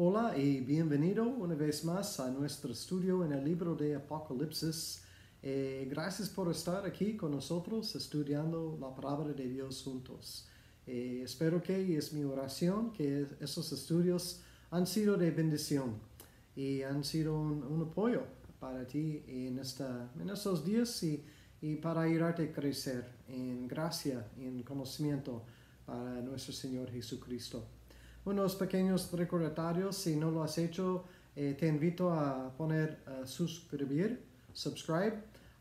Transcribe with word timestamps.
Hola 0.00 0.38
y 0.38 0.60
bienvenido 0.60 1.24
una 1.24 1.56
vez 1.56 1.84
más 1.84 2.20
a 2.20 2.30
nuestro 2.30 2.70
estudio 2.70 3.24
en 3.24 3.32
el 3.32 3.44
libro 3.44 3.74
de 3.74 3.96
Apocalipsis. 3.96 5.02
Eh, 5.42 5.88
gracias 5.90 6.28
por 6.28 6.48
estar 6.52 6.86
aquí 6.86 7.16
con 7.16 7.32
nosotros 7.32 7.96
estudiando 7.96 8.78
la 8.80 8.94
palabra 8.94 9.32
de 9.32 9.48
Dios 9.48 9.82
juntos. 9.82 10.46
Eh, 10.86 11.22
espero 11.24 11.60
que 11.60 11.96
es 11.96 12.12
mi 12.12 12.22
oración 12.22 12.92
que 12.92 13.26
esos 13.40 13.72
estudios 13.72 14.40
han 14.70 14.86
sido 14.86 15.16
de 15.16 15.32
bendición 15.32 15.96
y 16.54 16.82
han 16.82 17.02
sido 17.02 17.36
un, 17.36 17.84
apoyo 17.90 18.22
para 18.60 18.86
ti 18.86 19.24
en, 19.26 19.58
esta, 19.58 20.12
en 20.20 20.30
estos 20.30 20.64
días 20.64 21.02
y, 21.02 21.24
y 21.60 21.74
para 21.74 22.02
ayudarte 22.02 22.44
a 22.44 22.52
crecer 22.52 23.04
en 23.26 23.66
gracia 23.66 24.28
y 24.38 24.44
en 24.44 24.62
conocimiento 24.62 25.42
para 25.84 26.20
nuestro 26.22 26.52
Señor 26.52 26.88
Jesucristo. 26.88 27.77
Unos 28.28 28.56
pequeños 28.56 29.10
recordatorios, 29.10 29.96
si 29.96 30.14
no 30.14 30.30
lo 30.30 30.42
has 30.42 30.58
hecho, 30.58 31.04
eh, 31.34 31.56
te 31.58 31.66
invito 31.66 32.12
a 32.12 32.52
poner 32.58 32.98
a 33.06 33.26
suscribir, 33.26 34.22
subscribe 34.52 35.14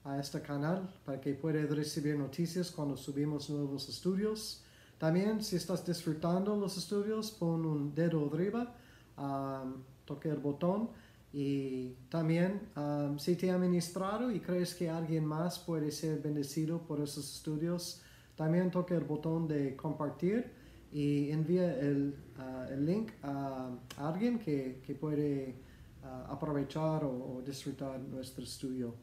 a 0.03 0.19
este 0.19 0.41
canal 0.41 0.93
para 1.05 1.21
que 1.21 1.33
puedas 1.33 1.69
recibir 1.69 2.17
noticias 2.17 2.69
cuando 2.69 2.97
subimos 2.97 3.49
nuevos 3.49 3.87
estudios. 3.87 4.63
También 4.97 5.41
si 5.41 5.55
estás 5.55 5.85
disfrutando 5.85 6.57
los 6.57 6.77
estudios, 6.77 7.31
pon 7.31 7.65
un 7.65 7.95
dedo 7.95 8.29
arriba, 8.33 8.75
um, 9.17 9.75
toque 10.03 10.27
el 10.27 10.39
botón 10.39 10.89
y 11.31 11.93
también 12.09 12.67
um, 12.75 13.17
si 13.17 13.37
te 13.37 13.49
ha 13.49 13.57
ministrado 13.57 14.29
y 14.29 14.41
crees 14.41 14.75
que 14.75 14.89
alguien 14.89 15.23
más 15.23 15.57
puede 15.57 15.89
ser 15.89 16.19
bendecido 16.21 16.79
por 16.79 16.99
esos 16.99 17.33
estudios, 17.33 18.01
también 18.35 18.71
toque 18.71 18.93
el 18.93 19.05
botón 19.05 19.47
de 19.47 19.73
compartir 19.77 20.56
y 20.97 21.29
envía 21.29 21.79
el, 21.79 22.15
uh, 22.39 22.73
el 22.73 22.83
link 22.83 23.11
a, 23.21 23.69
alguien 23.97 24.39
que, 24.39 24.81
que 24.83 24.95
puede 24.95 25.53
uh, 26.01 26.31
aprovechar 26.33 27.03
o, 27.05 27.39
disfrutar 27.45 27.99
nuestro 27.99 28.43
estudio. 28.43 28.95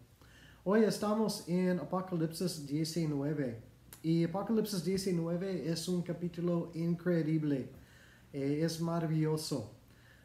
Hoy 0.65 0.83
estamos 0.83 1.49
en 1.49 1.79
Apocalipsis 1.79 2.67
19 2.67 3.61
y 4.03 4.25
Apocalipsis 4.25 4.85
19 4.85 5.71
es 5.71 5.87
un 5.87 6.03
capítulo 6.03 6.73
increíble, 6.75 7.69
eh, 8.33 8.63
es 8.65 8.81
maravilloso. 8.81 9.71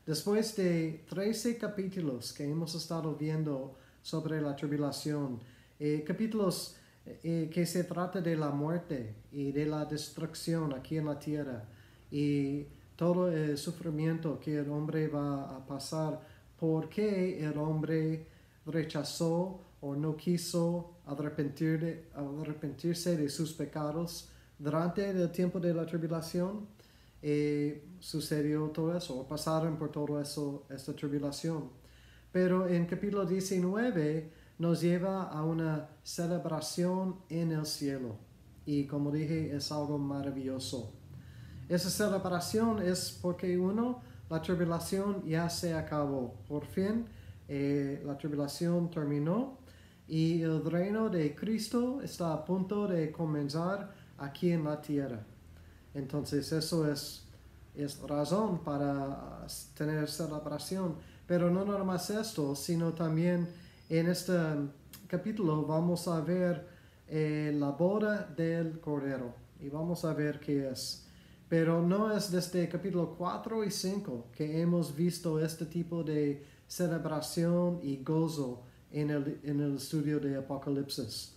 Después 0.08 0.56
de 0.56 1.06
13 1.08 1.60
capítulos 1.60 2.34
que 2.34 2.50
hemos 2.50 2.74
estado 2.74 3.14
viendo 3.14 3.76
sobre 4.02 4.42
la 4.42 4.56
tribulación, 4.56 5.40
eh, 5.80 6.04
capítulos 6.04 6.79
que 7.22 7.66
se 7.66 7.84
trata 7.84 8.22
de 8.22 8.36
la 8.36 8.50
muerte 8.50 9.16
y 9.32 9.52
de 9.52 9.66
la 9.66 9.86
destrucción 9.86 10.74
aquí 10.74 10.98
en 10.98 11.06
la 11.06 11.18
tierra. 11.20 11.66
Y 12.12 12.66
todo 12.96 13.32
el 13.32 13.58
sufrimiento 13.58 14.40
que 14.40 14.58
el 14.60 14.70
hombre 14.70 15.08
va 15.08 15.56
a 15.56 15.66
pasar 15.66 16.20
porque 16.60 17.44
el 17.44 17.58
hombre 17.58 18.28
rechazó 18.66 19.62
o 19.82 19.96
no 19.96 20.18
quiso 20.18 20.96
arrepentir 21.06 22.10
arrepentirse 22.14 23.16
de 23.16 23.30
sus 23.30 23.54
pecados 23.54 24.30
durante 24.58 25.10
el 25.10 25.32
tiempo 25.32 25.60
de 25.60 25.74
la 25.74 25.86
tribulación 25.86 26.68
eh, 27.22 27.84
sucedió 28.00 28.68
todo 28.68 28.96
eso 28.96 29.20
o 29.20 29.28
pasaron 29.28 29.78
por 29.78 29.92
todo 29.92 30.22
eso 30.22 30.66
esta 30.70 30.94
tribulación. 30.94 31.70
Pero 32.32 32.68
en 32.68 32.86
capítulo 32.86 33.26
19 33.26 34.32
nos 34.60 34.82
lleva 34.82 35.24
a 35.24 35.44
una 35.44 35.90
celebración 36.04 37.16
en 37.30 37.54
el 37.54 37.66
cielo. 37.66 38.18
Y 38.66 38.86
como 38.86 39.10
dije, 39.10 39.56
es 39.56 39.72
algo 39.72 39.98
maravilloso. 39.98 40.94
Esa 41.70 41.90
celebración 41.90 42.82
es 42.82 43.18
porque 43.22 43.58
uno, 43.58 44.02
la 44.30 44.42
tribulación 44.42 45.26
ya 45.26 45.50
se 45.50 45.74
acabó. 45.74 46.36
Por 46.48 46.66
fin, 46.66 47.06
eh, 47.48 48.04
la 48.06 48.18
tribulación 48.18 48.92
terminó 48.92 49.58
y 50.08 50.42
el 50.42 50.64
reino 50.66 51.10
de 51.10 51.34
Cristo 51.36 52.02
está 52.02 52.34
a 52.34 52.44
punto 52.44 52.86
de 52.86 53.12
comenzar 53.12 53.94
aquí 54.18 54.52
en 54.52 54.66
la 54.66 54.82
tierra. 54.82 55.24
Entonces 55.94 56.52
eso 56.52 56.92
es, 56.92 57.26
es 57.76 57.98
razón 58.02 58.60
para 58.60 59.48
tener 59.74 60.10
celebración. 60.10 60.96
Pero 61.26 61.50
no 61.50 61.64
nada 61.64 61.84
más 61.84 62.10
esto, 62.10 62.56
sino 62.56 62.92
también 62.94 63.48
en 63.90 64.08
este 64.08 64.34
capítulo 65.08 65.66
vamos 65.66 66.08
a 66.08 66.22
ver 66.22 66.68
eh, 67.08 67.52
la 67.56 67.72
boda 67.72 68.32
del 68.38 68.80
Cordero 68.80 69.34
y 69.60 69.70
vamos 69.70 70.06
a 70.06 70.14
ver 70.14 70.40
qué 70.40 70.70
es. 70.70 71.08
Pero 71.50 71.82
no 71.82 72.16
es 72.16 72.30
desde 72.30 72.70
capítulo 72.70 73.16
4 73.18 73.64
y 73.64 73.72
5 73.72 74.28
que 74.32 74.62
hemos 74.62 74.96
visto 74.96 75.44
este 75.44 75.66
tipo 75.66 76.04
de 76.04 76.46
celebración 76.68 77.80
y 77.82 78.04
gozo 78.04 78.62
en 78.92 79.10
el, 79.10 79.40
en 79.44 79.60
el 79.60 79.78
estudio 79.78 80.20
de 80.20 80.38
Apocalipsis. 80.38 81.34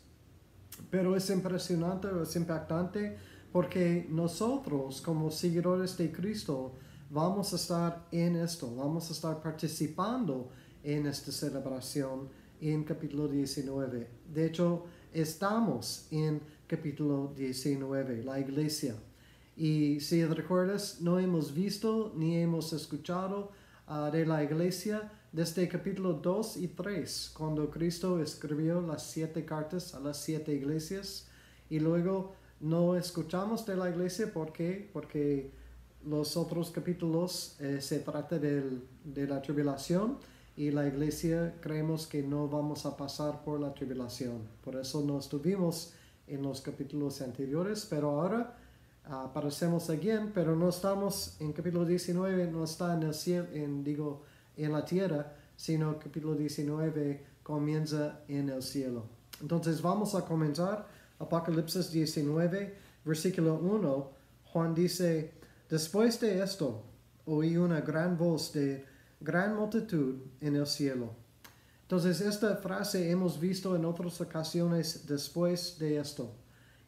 Pero 0.90 1.16
es 1.16 1.30
impresionante, 1.30 2.08
es 2.22 2.36
impactante 2.36 3.16
porque 3.50 4.06
nosotros 4.10 5.00
como 5.00 5.30
seguidores 5.30 5.96
de 5.96 6.12
Cristo 6.12 6.74
vamos 7.08 7.54
a 7.54 7.56
estar 7.56 8.06
en 8.10 8.36
esto, 8.36 8.74
vamos 8.76 9.08
a 9.08 9.14
estar 9.14 9.40
participando 9.42 10.50
en 10.82 11.06
esta 11.06 11.32
celebración 11.32 12.41
en 12.62 12.84
capítulo 12.84 13.26
19. 13.26 14.06
De 14.32 14.46
hecho, 14.46 14.84
estamos 15.12 16.06
en 16.12 16.40
capítulo 16.68 17.32
19, 17.36 18.22
la 18.22 18.38
iglesia. 18.38 18.94
Y 19.56 19.98
si 20.00 20.24
recuerdas, 20.24 21.00
no 21.00 21.18
hemos 21.18 21.52
visto 21.52 22.12
ni 22.16 22.36
hemos 22.36 22.72
escuchado 22.72 23.50
uh, 23.88 24.10
de 24.12 24.24
la 24.24 24.44
iglesia 24.44 25.10
desde 25.32 25.68
capítulo 25.68 26.14
2 26.14 26.58
y 26.58 26.68
3, 26.68 27.32
cuando 27.36 27.68
Cristo 27.68 28.22
escribió 28.22 28.80
las 28.80 29.10
siete 29.10 29.44
cartas 29.44 29.94
a 29.94 30.00
las 30.00 30.18
siete 30.18 30.54
iglesias. 30.54 31.28
Y 31.68 31.80
luego 31.80 32.32
no 32.60 32.96
escuchamos 32.96 33.66
de 33.66 33.76
la 33.76 33.90
iglesia 33.90 34.30
porque, 34.32 34.88
porque 34.92 35.50
los 36.04 36.36
otros 36.36 36.70
capítulos 36.70 37.56
eh, 37.60 37.80
se 37.80 37.98
trata 37.98 38.38
de 38.38 39.26
la 39.26 39.42
tribulación 39.42 40.18
y 40.56 40.70
la 40.70 40.86
iglesia 40.86 41.54
creemos 41.60 42.06
que 42.06 42.22
no 42.22 42.48
vamos 42.48 42.84
a 42.84 42.96
pasar 42.96 43.42
por 43.42 43.60
la 43.60 43.72
tribulación. 43.72 44.48
Por 44.62 44.76
eso 44.76 45.02
no 45.02 45.18
estuvimos 45.18 45.94
en 46.26 46.42
los 46.42 46.60
capítulos 46.60 47.22
anteriores, 47.22 47.86
pero 47.88 48.20
ahora 48.20 48.56
aparecemos 49.04 49.90
again, 49.90 50.30
pero 50.34 50.54
no 50.54 50.68
estamos 50.68 51.36
en 51.40 51.52
capítulo 51.52 51.84
19, 51.84 52.50
no 52.50 52.64
está 52.64 52.94
en 52.94 53.02
el 53.04 53.14
cielo, 53.14 53.46
en, 53.52 53.82
digo, 53.82 54.22
en 54.56 54.72
la 54.72 54.84
tierra, 54.84 55.34
sino 55.56 55.98
capítulo 55.98 56.34
19 56.34 57.24
comienza 57.42 58.20
en 58.28 58.50
el 58.50 58.62
cielo. 58.62 59.04
Entonces 59.40 59.82
vamos 59.82 60.14
a 60.14 60.24
comenzar 60.24 60.86
Apocalipsis 61.18 61.90
19, 61.90 62.76
versículo 63.04 63.54
1. 63.54 64.10
Juan 64.52 64.74
dice, 64.74 65.32
después 65.68 66.20
de 66.20 66.42
esto, 66.42 66.82
oí 67.26 67.56
una 67.56 67.80
gran 67.80 68.16
voz 68.16 68.52
de 68.52 68.91
gran 69.22 69.56
multitud 69.56 70.16
en 70.40 70.56
el 70.56 70.66
cielo. 70.66 71.14
Entonces, 71.82 72.20
esta 72.20 72.56
frase 72.56 73.10
hemos 73.10 73.38
visto 73.38 73.76
en 73.76 73.84
otras 73.84 74.20
ocasiones 74.20 75.06
después 75.06 75.78
de 75.78 75.98
esto. 75.98 76.32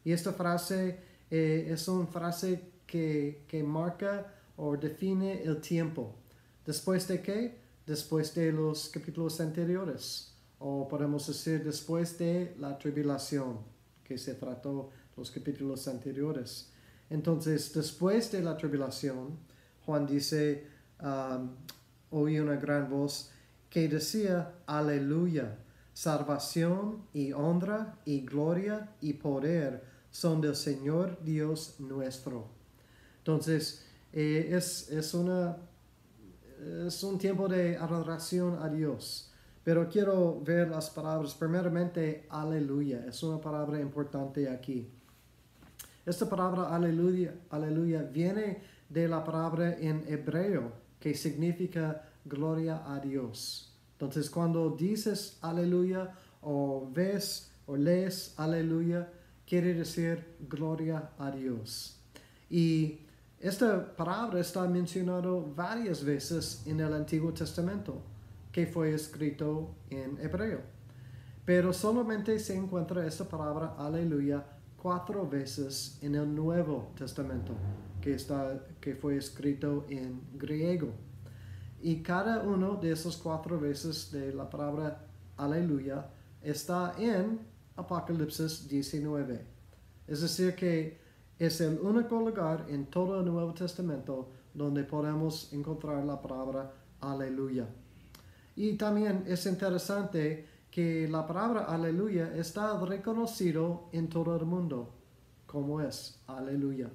Y 0.03 0.11
esta 0.11 0.33
frase 0.33 0.99
eh, 1.29 1.67
es 1.69 1.87
una 1.87 2.07
frase 2.07 2.71
que, 2.87 3.45
que 3.47 3.63
marca 3.63 4.33
o 4.57 4.75
define 4.77 5.43
el 5.43 5.61
tiempo. 5.61 6.15
¿Después 6.65 7.07
de 7.07 7.21
qué? 7.21 7.59
Después 7.85 8.33
de 8.33 8.51
los 8.51 8.89
capítulos 8.89 9.39
anteriores. 9.39 10.33
O 10.59 10.87
podemos 10.87 11.27
decir 11.27 11.63
después 11.63 12.17
de 12.17 12.55
la 12.59 12.77
tribulación, 12.77 13.59
que 14.03 14.17
se 14.17 14.33
trató 14.35 14.89
los 15.15 15.29
capítulos 15.31 15.87
anteriores. 15.87 16.71
Entonces, 17.09 17.71
después 17.73 18.31
de 18.31 18.41
la 18.41 18.57
tribulación, 18.57 19.37
Juan 19.85 20.07
dice, 20.07 20.65
um, 21.01 21.49
oí 22.11 22.39
una 22.39 22.55
gran 22.55 22.89
voz 22.89 23.31
que 23.69 23.87
decía, 23.87 24.53
aleluya, 24.65 25.57
salvación 25.93 27.03
y 27.13 27.33
honra 27.33 27.99
y 28.05 28.21
gloria 28.21 28.89
y 29.01 29.13
poder 29.13 29.83
son 30.11 30.41
del 30.41 30.55
Señor 30.55 31.17
Dios 31.23 31.75
nuestro. 31.79 32.47
Entonces, 33.17 33.85
eh, 34.13 34.49
es, 34.51 34.89
es, 34.91 35.13
una, 35.13 35.57
es 36.87 37.03
un 37.03 37.17
tiempo 37.17 37.49
de 37.49 37.75
adoración 37.75 38.57
a 38.61 38.69
Dios. 38.69 39.31
Pero 39.65 39.89
quiero 39.89 40.39
ver 40.41 40.69
las 40.69 40.89
palabras. 40.89 41.33
Primeramente, 41.33 42.27
aleluya. 42.29 43.03
Es 43.07 43.23
una 43.23 43.41
palabra 43.41 43.79
importante 43.81 44.47
aquí. 44.47 44.87
Esta 46.05 46.29
palabra 46.29 46.73
aleluya, 46.73 47.33
aleluya 47.49 48.03
viene 48.03 48.61
de 48.87 49.07
la 49.07 49.23
palabra 49.23 49.73
en 49.79 50.05
hebreo 50.07 50.84
que 51.05 51.13
significa 51.13 52.01
gloria 52.25 52.81
a 52.83 52.99
Dios. 52.99 53.71
Entonces 53.91 54.27
cuando 54.27 54.71
dices 54.71 55.37
aleluya 55.39 56.15
o 56.41 56.89
ves 56.91 57.51
o 57.67 57.75
lees 57.75 58.33
aleluya, 58.37 59.07
quiere 59.45 59.75
decir 59.75 60.25
gloria 60.49 61.11
a 61.19 61.29
Dios. 61.29 61.99
Y 62.49 63.01
esta 63.39 63.95
palabra 63.95 64.39
está 64.39 64.67
mencionado 64.67 65.45
varias 65.55 66.03
veces 66.03 66.63
en 66.65 66.79
el 66.79 66.91
Antiguo 66.91 67.31
Testamento, 67.33 68.01
que 68.51 68.65
fue 68.65 68.91
escrito 68.91 69.75
en 69.91 70.17
hebreo. 70.19 70.61
Pero 71.45 71.71
solamente 71.71 72.39
se 72.39 72.55
encuentra 72.55 73.05
esta 73.05 73.25
palabra 73.25 73.75
aleluya 73.77 74.43
cuatro 74.81 75.29
veces 75.29 75.99
en 76.01 76.15
el 76.15 76.33
Nuevo 76.33 76.93
Testamento, 76.97 77.53
que, 78.05 78.13
está, 78.13 78.63
que 78.79 78.93
fue 78.93 79.17
escrito 79.17 79.87
en 79.89 80.21
griego. 80.35 80.89
Y 81.81 82.03
cada 82.03 82.43
uno 82.43 82.75
de 82.75 82.91
esos 82.91 83.17
cuatro 83.17 83.59
veces 83.59 84.11
de 84.11 84.31
la 84.31 84.47
palabra 84.47 85.07
aleluya 85.37 86.05
está 86.43 86.93
en 86.99 87.39
Apocalipsis 87.75 88.69
19. 88.69 89.43
Es 90.05 90.21
decir, 90.21 90.53
que 90.53 90.99
es 91.39 91.59
el 91.61 91.79
único 91.79 92.19
lugar 92.19 92.67
en 92.69 92.85
todo 92.85 93.19
el 93.19 93.25
Nuevo 93.25 93.55
Testamento 93.55 94.29
donde 94.53 94.83
podemos 94.83 95.51
encontrar 95.51 96.05
la 96.05 96.21
palabra 96.21 96.71
aleluya. 97.01 97.67
Y 98.55 98.73
también 98.77 99.23
es 99.25 99.47
interesante 99.47 100.45
que 100.69 101.07
la 101.07 101.25
palabra 101.25 101.65
aleluya 101.65 102.35
está 102.35 102.79
reconocido 102.85 103.89
en 103.91 104.09
todo 104.09 104.35
el 104.35 104.45
mundo, 104.45 104.93
como 105.47 105.81
es 105.81 106.21
aleluya. 106.27 106.91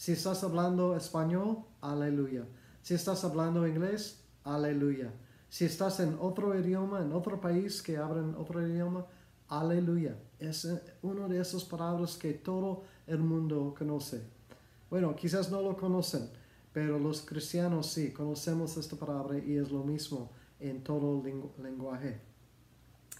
Si 0.00 0.12
estás 0.12 0.42
hablando 0.44 0.96
español, 0.96 1.58
aleluya. 1.82 2.46
Si 2.80 2.94
estás 2.94 3.22
hablando 3.22 3.68
inglés, 3.68 4.24
aleluya. 4.44 5.12
Si 5.50 5.66
estás 5.66 6.00
en 6.00 6.16
otro 6.18 6.58
idioma, 6.58 7.02
en 7.02 7.12
otro 7.12 7.38
país 7.38 7.82
que 7.82 7.98
hablan 7.98 8.34
otro 8.34 8.66
idioma, 8.66 9.04
aleluya. 9.48 10.16
Es 10.38 10.66
una 11.02 11.28
de 11.28 11.38
esas 11.38 11.64
palabras 11.64 12.16
que 12.16 12.32
todo 12.32 12.84
el 13.06 13.18
mundo 13.18 13.74
conoce. 13.76 14.22
Bueno, 14.88 15.14
quizás 15.14 15.50
no 15.50 15.60
lo 15.60 15.76
conocen, 15.76 16.30
pero 16.72 16.98
los 16.98 17.20
cristianos 17.20 17.88
sí, 17.88 18.10
conocemos 18.10 18.78
esta 18.78 18.96
palabra 18.96 19.36
y 19.38 19.58
es 19.58 19.70
lo 19.70 19.84
mismo 19.84 20.30
en 20.60 20.82
todo 20.82 21.22
lenguaje. 21.62 22.22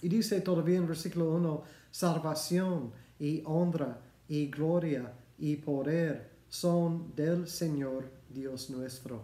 Y 0.01 0.09
dice 0.09 0.41
todavía 0.41 0.77
en 0.77 0.87
versículo 0.87 1.29
1, 1.35 1.63
salvación 1.91 2.91
y 3.19 3.43
honra 3.45 4.01
y 4.27 4.47
gloria 4.47 5.13
y 5.37 5.57
poder 5.57 6.31
son 6.51 7.15
del 7.15 7.47
Señor 7.47 8.11
Dios 8.29 8.69
nuestro. 8.69 9.23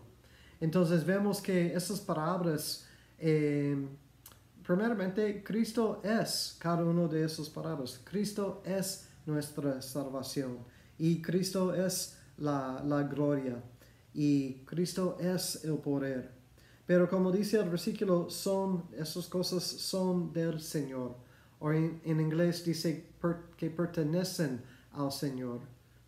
Entonces 0.62 1.06
vemos 1.06 1.41
que 1.41 1.75
esas 1.75 2.00
palabras, 2.00 2.85
eh, 3.19 3.75
primeramente, 4.63 5.44
Cristo 5.44 6.01
es 6.03 6.56
cada 6.57 6.85
uno 6.85 7.09
de 7.09 7.25
esas 7.25 7.50
palabras. 7.50 8.00
Cristo 8.06 8.63
es 8.65 9.09
nuestra 9.25 9.81
salvación 9.81 10.59
y 10.97 11.21
Cristo 11.21 11.75
es 11.75 12.18
la, 12.38 12.81
la 12.85 13.03
gloria 13.03 13.62
y 14.13 14.63
Cristo 14.65 15.18
es 15.19 15.65
el 15.65 15.77
poder. 15.79 16.31
Pero 16.85 17.09
como 17.09 17.29
dice 17.29 17.59
el 17.59 17.69
versículo, 17.69 18.29
son, 18.29 18.85
esas 18.97 19.27
cosas 19.27 19.63
son 19.63 20.31
del 20.31 20.62
Señor. 20.62 21.18
O 21.59 21.74
en, 21.74 22.00
inglés 22.06 22.63
dice 22.63 23.09
que 23.57 23.69
pertenecen 23.69 24.62
al 24.94 25.12
Señor, 25.12 25.59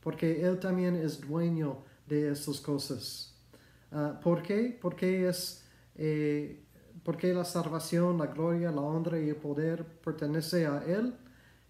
porque 0.01 0.45
Él 0.45 0.59
también 0.59 0.95
es 0.95 1.21
dueño 1.21 1.83
de 2.07 2.31
esas 2.31 2.59
cosas. 2.59 3.33
Uh, 3.91 4.19
¿Por 4.21 4.41
qué? 4.41 4.77
Porque 4.81 5.27
es, 5.27 5.63
eh, 5.95 6.63
la 7.21 7.43
salvación, 7.43 8.17
la 8.17 8.27
gloria, 8.27 8.71
la 8.71 8.81
honra 8.81 9.19
y 9.19 9.29
el 9.29 9.35
poder 9.35 9.83
pertenece 9.83 10.67
a 10.67 10.83
Él. 10.85 11.15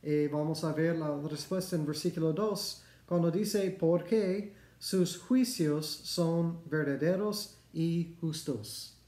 Eh, 0.02 0.30
vamos 0.32 0.64
a 0.64 0.74
ver 0.74 0.98
la 0.98 1.18
respuesta 1.30 1.76
en 1.76 1.86
versículo 1.86 2.34
2, 2.34 2.84
cuando 3.06 3.32
dice, 3.32 3.76
porque 3.80 4.54
sus 4.78 5.18
juicios 5.18 5.86
son 5.86 6.60
verdaderos 6.70 7.58
y 7.74 8.16
justos 8.20 9.00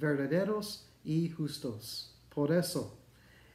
verdaderos 0.00 0.86
y 1.04 1.28
justos. 1.28 2.14
Por 2.34 2.52
eso, 2.52 2.98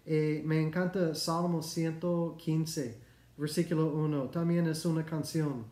eh, 0.05 0.41
me 0.45 0.61
encanta 0.61 1.15
Salmo 1.15 1.61
115, 1.61 3.01
versículo 3.37 3.93
1. 3.93 4.29
También 4.29 4.67
es 4.67 4.85
una 4.85 5.05
canción 5.05 5.65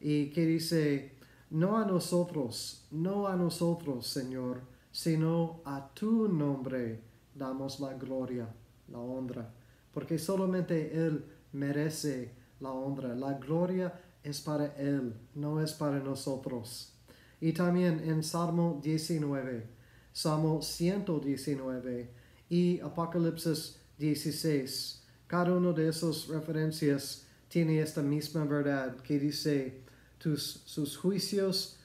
y 0.00 0.30
que 0.30 0.46
dice, 0.46 1.12
no 1.50 1.78
a 1.78 1.84
nosotros, 1.84 2.86
no 2.90 3.28
a 3.28 3.36
nosotros, 3.36 4.06
Señor, 4.06 4.62
sino 4.90 5.60
a 5.64 5.92
tu 5.94 6.28
nombre 6.28 7.00
damos 7.34 7.80
la 7.80 7.94
gloria, 7.94 8.48
la 8.88 8.98
honra, 8.98 9.52
porque 9.92 10.18
solamente 10.18 10.94
Él 10.94 11.24
merece 11.52 12.32
la 12.60 12.70
honra. 12.70 13.14
La 13.14 13.34
gloria 13.34 13.92
es 14.22 14.40
para 14.40 14.66
Él, 14.76 15.14
no 15.34 15.60
es 15.60 15.72
para 15.72 15.98
nosotros. 15.98 16.94
Y 17.40 17.52
también 17.52 18.00
en 18.04 18.22
Salmo 18.22 18.80
19, 18.82 19.66
Salmo 20.12 20.62
119 20.62 22.10
y 22.48 22.80
Apocalipsis 22.80 23.80
16. 23.98 25.01
Cada 25.32 25.54
uno 25.54 25.72
de 25.72 25.88
esas 25.88 26.28
referencias 26.28 27.24
tiene 27.48 27.80
esta 27.80 28.02
misma 28.02 28.44
verdad 28.44 28.96
que 28.96 29.18
dice, 29.18 29.80
tus, 30.18 30.60
sus 30.66 30.98
juicios, 30.98 31.78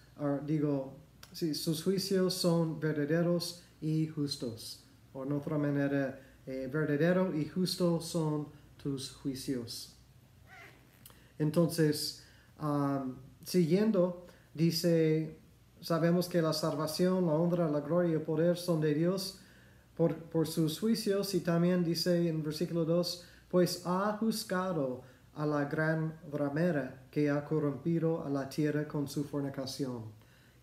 digo, 0.45 0.97
sí, 1.31 1.55
sus 1.55 1.81
juicios 1.81 2.33
son 2.33 2.77
verdaderos 2.77 3.63
y 3.79 4.05
justos. 4.07 4.83
O 5.13 5.23
en 5.23 5.31
otra 5.31 5.57
manera, 5.57 6.19
eh, 6.45 6.69
verdadero 6.69 7.33
y 7.33 7.45
justo 7.45 8.01
son 8.01 8.49
tus 8.83 9.13
juicios. 9.13 9.95
Entonces, 11.39 12.25
um, 12.59 13.15
siguiendo, 13.45 14.27
dice 14.53 15.39
Sabemos 15.79 16.27
que 16.27 16.41
la 16.41 16.51
salvación, 16.51 17.27
la 17.27 17.31
honra, 17.31 17.69
la 17.69 17.79
gloria 17.79 18.11
y 18.11 18.13
el 18.15 18.21
poder 18.23 18.57
son 18.57 18.81
de 18.81 18.93
Dios 18.93 19.39
por, 19.95 20.15
por 20.15 20.49
sus 20.49 20.81
juicios 20.81 21.33
y 21.33 21.39
también 21.39 21.85
dice 21.85 22.27
en 22.27 22.43
versículo 22.43 22.83
2, 22.83 23.23
pues 23.49 23.83
ha 23.85 24.17
juzgado 24.19 25.03
a 25.35 25.45
la 25.45 25.65
gran 25.65 26.19
ramera 26.31 27.03
que 27.11 27.29
ha 27.29 27.45
corrompido 27.45 28.25
a 28.25 28.29
la 28.29 28.49
tierra 28.49 28.87
con 28.87 29.07
su 29.07 29.23
fornicación. 29.23 30.03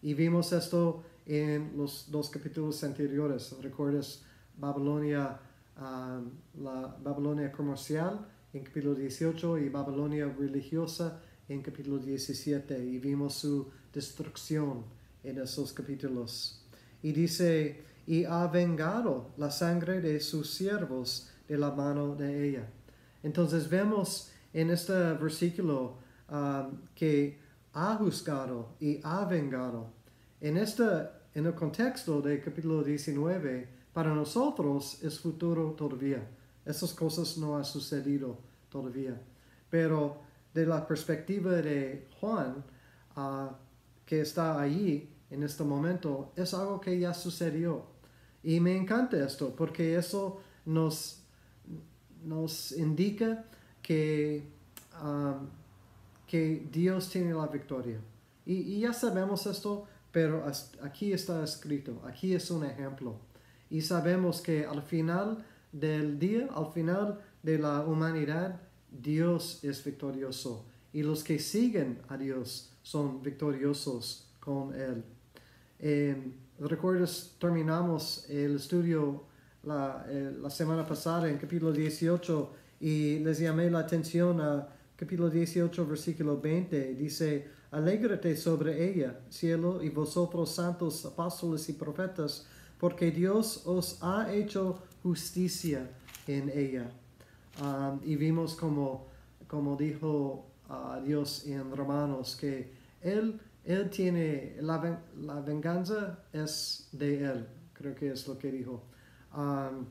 Y 0.02 0.14
vimos 0.14 0.52
esto 0.52 1.04
en 1.26 1.76
los 1.76 2.10
dos 2.10 2.28
capítulos 2.28 2.82
anteriores. 2.84 3.54
¿Recuerdas 3.62 4.22
Babilonia, 4.58 5.38
um, 5.78 6.30
la 6.62 6.96
Babilonia 7.02 7.50
comercial 7.50 8.26
en 8.52 8.64
capítulo 8.64 8.94
18 8.94 9.58
y 9.58 9.68
Babilonia 9.68 10.26
religiosa 10.26 11.20
en 11.48 11.62
capítulo 11.62 11.98
17? 11.98 12.84
Y 12.84 12.98
vimos 12.98 13.34
su 13.34 13.70
destrucción 13.92 14.84
en 15.22 15.38
esos 15.38 15.72
capítulos. 15.72 16.60
Y 17.02 17.12
dice, 17.12 17.84
y 18.06 18.24
ha 18.24 18.46
vengado 18.48 19.30
la 19.38 19.50
sangre 19.50 20.00
de 20.00 20.20
sus 20.20 20.52
siervos 20.52 21.30
de 21.48 21.58
la 21.58 21.70
mano 21.70 22.14
de 22.14 22.48
ella. 22.48 22.66
Entonces 23.22 23.68
vemos 23.68 24.30
en 24.52 24.70
este 24.70 24.92
versículo 25.14 25.98
um, 26.30 26.78
que 26.94 27.38
ha 27.72 27.96
juzgado 27.96 28.76
y 28.80 29.00
ha 29.02 29.24
vengado. 29.24 29.90
En, 30.40 30.56
este, 30.56 30.84
en 31.34 31.46
el 31.46 31.54
contexto 31.54 32.20
del 32.20 32.42
capítulo 32.42 32.82
19, 32.82 33.68
para 33.92 34.14
nosotros 34.14 35.02
es 35.02 35.18
futuro 35.18 35.72
todavía. 35.72 36.26
Esas 36.64 36.92
cosas 36.92 37.36
no 37.38 37.56
han 37.56 37.64
sucedido 37.64 38.38
todavía. 38.68 39.20
Pero 39.70 40.18
de 40.52 40.66
la 40.66 40.86
perspectiva 40.86 41.52
de 41.52 42.06
Juan, 42.20 42.64
uh, 43.16 43.48
que 44.06 44.20
está 44.20 44.60
allí, 44.60 45.10
en 45.30 45.42
este 45.42 45.64
momento 45.64 46.32
es 46.36 46.54
algo 46.54 46.80
que 46.80 46.98
ya 46.98 47.12
sucedió. 47.12 47.86
Y 48.42 48.60
me 48.60 48.76
encanta 48.76 49.24
esto 49.24 49.54
porque 49.56 49.96
eso 49.96 50.40
nos, 50.64 51.23
nos 52.24 52.72
indica 52.72 53.44
que, 53.82 54.42
um, 55.02 55.46
que 56.26 56.66
Dios 56.70 57.08
tiene 57.10 57.34
la 57.34 57.46
victoria. 57.46 57.98
Y, 58.46 58.80
ya 58.80 58.92
sabemos 58.92 59.46
esto, 59.46 59.86
pero 60.12 60.44
aquí 60.82 61.12
está 61.12 61.42
escrito, 61.42 62.00
aquí 62.04 62.34
es 62.34 62.50
un 62.50 62.64
ejemplo. 62.64 63.16
Y 63.70 63.80
sabemos 63.80 64.40
que 64.40 64.66
al 64.66 64.82
final 64.82 65.44
del 65.72 66.18
día, 66.18 66.48
al 66.54 66.72
final 66.72 67.20
de 67.42 67.58
la 67.58 67.80
humanidad, 67.82 68.60
Dios 68.90 69.62
es 69.64 69.84
victorioso. 69.84 70.64
Y 70.92 71.02
los 71.02 71.24
que 71.24 71.38
siguen 71.38 72.00
a 72.08 72.16
Dios 72.16 72.70
son 72.82 73.22
victoriosos 73.22 74.28
con 74.40 74.74
Él. 74.74 75.02
Eh, 75.80 76.16
¿Recuerdas? 76.60 77.34
Terminamos 77.40 78.28
el 78.28 78.56
estudio 78.56 79.24
la, 79.66 80.04
eh, 80.08 80.32
la, 80.40 80.50
semana 80.50 80.86
pasada 80.86 81.28
en 81.28 81.38
capítulo 81.38 81.72
18 81.72 82.52
y 82.80 83.18
les 83.20 83.38
llamé 83.38 83.70
la 83.70 83.80
atención 83.80 84.40
a 84.40 84.68
capítulo 84.96 85.30
18, 85.30 85.86
versículo 85.86 86.40
20. 86.40 86.94
Dice, 86.94 87.48
alégrate 87.70 88.36
sobre 88.36 88.88
ella, 88.88 89.20
cielo, 89.30 89.82
y 89.82 89.88
vosotros 89.88 90.54
santos 90.54 91.04
apóstoles 91.04 91.68
y 91.68 91.72
profetas, 91.72 92.46
porque 92.78 93.10
Dios 93.10 93.62
os 93.66 93.98
ha 94.02 94.32
hecho 94.32 94.82
justicia 95.02 95.88
en 96.26 96.50
ella. 96.54 96.90
Um, 97.60 98.00
y 98.04 98.16
vimos 98.16 98.54
como, 98.54 99.06
como 99.46 99.76
dijo 99.76 100.46
uh, 100.68 101.00
Dios 101.04 101.46
en 101.46 101.74
Romanos 101.74 102.36
que 102.40 102.72
Él 103.00 103.38
Él 103.64 103.88
tiene, 103.88 104.56
la, 104.60 105.00
la 105.22 105.40
venganza 105.40 106.18
es 106.32 106.88
de 106.92 107.24
Él, 107.24 107.46
creo 107.72 107.94
que 107.94 108.10
es 108.10 108.28
lo 108.28 108.36
que 108.38 108.50
dijo. 108.50 108.82
Um, 109.36 109.86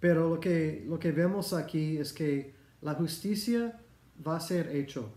pero 0.00 0.28
lo 0.28 0.40
que, 0.40 0.84
lo 0.86 0.98
que 0.98 1.12
vemos 1.12 1.52
aquí 1.52 1.96
es 1.96 2.12
que 2.12 2.54
la 2.82 2.94
justicia 2.94 3.80
va 4.26 4.36
a 4.36 4.40
ser 4.40 4.74
hecho 4.76 5.10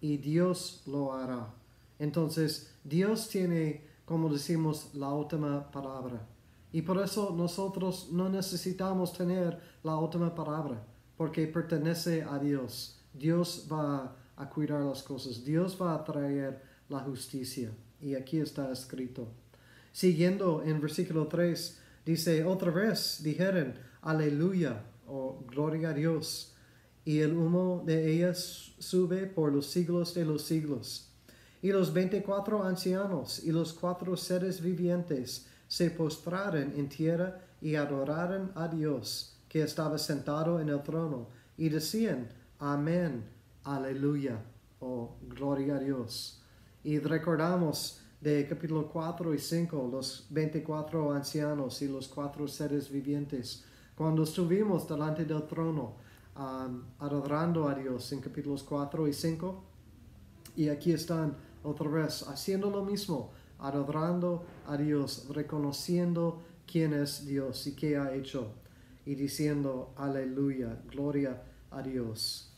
y 0.00 0.16
Dios 0.18 0.82
lo 0.86 1.12
hará. 1.12 1.52
Entonces, 1.98 2.72
Dios 2.84 3.28
tiene, 3.28 3.84
como 4.04 4.28
decimos, 4.28 4.94
la 4.94 5.12
última 5.12 5.70
palabra. 5.70 6.24
Y 6.72 6.82
por 6.82 7.02
eso 7.02 7.34
nosotros 7.36 8.10
no 8.12 8.28
necesitamos 8.28 9.12
tener 9.12 9.58
la 9.82 9.96
última 9.96 10.34
palabra, 10.34 10.84
porque 11.16 11.46
pertenece 11.46 12.22
a 12.22 12.38
Dios. 12.38 13.00
Dios 13.12 13.66
va 13.70 14.14
a 14.36 14.48
cuidar 14.48 14.82
las 14.82 15.02
cosas. 15.02 15.44
Dios 15.44 15.76
va 15.80 15.94
a 15.94 16.04
traer 16.04 16.62
la 16.88 17.00
justicia. 17.00 17.72
Y 18.00 18.14
aquí 18.14 18.38
está 18.38 18.70
escrito. 18.70 19.26
Siguiendo 19.92 20.62
en 20.62 20.80
versículo 20.80 21.26
3, 21.26 21.80
dice, 22.08 22.42
otra 22.42 22.70
vez 22.70 23.20
dijeron, 23.22 23.74
aleluya, 24.00 24.82
o 25.06 25.44
gloria 25.46 25.90
a 25.90 25.92
Dios, 25.92 26.54
y 27.04 27.20
el 27.20 27.36
humo 27.36 27.82
de 27.84 28.10
ellas 28.10 28.72
sube 28.78 29.26
por 29.26 29.52
los 29.52 29.66
siglos 29.66 30.14
de 30.14 30.24
los 30.24 30.42
siglos. 30.42 31.10
Y 31.60 31.70
los 31.70 31.92
veinticuatro 31.92 32.64
ancianos 32.64 33.44
y 33.44 33.52
los 33.52 33.74
cuatro 33.74 34.16
seres 34.16 34.62
vivientes 34.62 35.48
se 35.66 35.90
postraron 35.90 36.72
en 36.76 36.88
tierra 36.88 37.42
y 37.60 37.74
adoraron 37.74 38.52
a 38.54 38.68
Dios, 38.68 39.36
que 39.46 39.60
estaba 39.62 39.98
sentado 39.98 40.60
en 40.60 40.70
el 40.70 40.82
trono, 40.82 41.28
y 41.58 41.68
decían, 41.68 42.28
Amén, 42.58 43.24
aleluya, 43.64 44.42
o 44.80 45.18
gloria 45.28 45.76
a 45.76 45.80
Dios. 45.80 46.42
Y 46.84 47.00
recordamos 47.00 48.00
de 48.20 48.46
capítulo 48.48 48.88
4 48.88 49.32
y 49.32 49.38
5, 49.38 49.88
los 49.92 50.26
24 50.30 51.12
ancianos 51.12 51.80
y 51.82 51.88
los 51.88 52.08
cuatro 52.08 52.48
seres 52.48 52.90
vivientes, 52.90 53.64
cuando 53.94 54.24
estuvimos 54.24 54.88
delante 54.88 55.24
del 55.24 55.46
trono, 55.46 55.94
um, 56.36 56.82
adorando 56.98 57.68
a 57.68 57.74
Dios 57.74 58.12
en 58.12 58.20
capítulos 58.20 58.64
4 58.64 59.06
y 59.06 59.12
5, 59.12 59.64
y 60.56 60.68
aquí 60.68 60.92
están 60.92 61.36
otra 61.62 61.88
vez 61.88 62.22
haciendo 62.24 62.70
lo 62.70 62.84
mismo, 62.84 63.30
adorando 63.60 64.44
a 64.66 64.76
Dios, 64.76 65.28
reconociendo 65.28 66.42
quién 66.66 66.94
es 66.94 67.24
Dios 67.24 67.68
y 67.68 67.76
qué 67.76 67.96
ha 67.96 68.12
hecho, 68.14 68.52
y 69.06 69.14
diciendo, 69.14 69.92
aleluya, 69.96 70.80
gloria 70.90 71.40
a 71.70 71.82
Dios. 71.82 72.52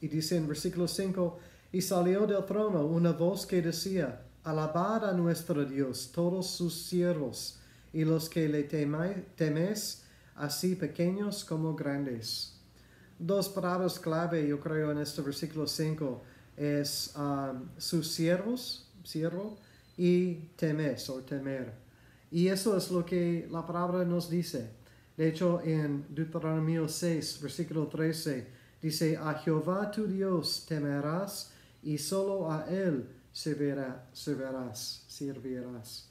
Y 0.00 0.06
dice 0.06 0.36
en 0.36 0.46
versículo 0.46 0.86
5, 0.86 1.38
y 1.72 1.80
salió 1.80 2.24
del 2.26 2.44
trono 2.44 2.86
una 2.86 3.12
voz 3.12 3.46
que 3.46 3.62
decía, 3.62 4.26
alabad 4.44 5.08
a 5.08 5.12
nuestro 5.12 5.64
Dios 5.64 6.10
todos 6.12 6.50
sus 6.50 6.74
siervos, 6.74 7.58
y 7.92 8.04
los 8.04 8.28
que 8.28 8.48
le 8.48 8.64
teméis, 8.64 10.02
así 10.34 10.74
pequeños 10.76 11.44
como 11.44 11.74
grandes. 11.74 12.54
Dos 13.18 13.48
palabras 13.48 14.00
clave, 14.00 14.48
yo 14.48 14.58
creo, 14.58 14.90
en 14.90 14.98
este 14.98 15.22
versículo 15.22 15.66
5 15.66 16.22
es 16.56 17.14
um, 17.16 17.68
sus 17.76 18.08
siervos, 18.08 18.90
siervo, 19.04 19.58
y 19.96 20.34
temes 20.56 21.08
o 21.10 21.22
temer. 21.22 21.72
Y 22.30 22.48
eso 22.48 22.76
es 22.76 22.90
lo 22.90 23.04
que 23.04 23.46
la 23.50 23.64
palabra 23.66 24.04
nos 24.04 24.30
dice. 24.30 24.70
De 25.16 25.28
hecho, 25.28 25.60
en 25.62 26.06
Deuteronomio 26.08 26.88
6, 26.88 27.40
versículo 27.42 27.86
13, 27.86 28.46
dice, 28.80 29.18
a 29.18 29.34
Jehová 29.34 29.90
tu 29.90 30.06
Dios 30.06 30.64
temerás 30.66 31.52
y 31.82 31.98
solo 31.98 32.50
a 32.50 32.66
Él 32.70 33.06
servirá- 33.32 34.08
servirás, 34.12 35.04
servirás. 35.08 36.10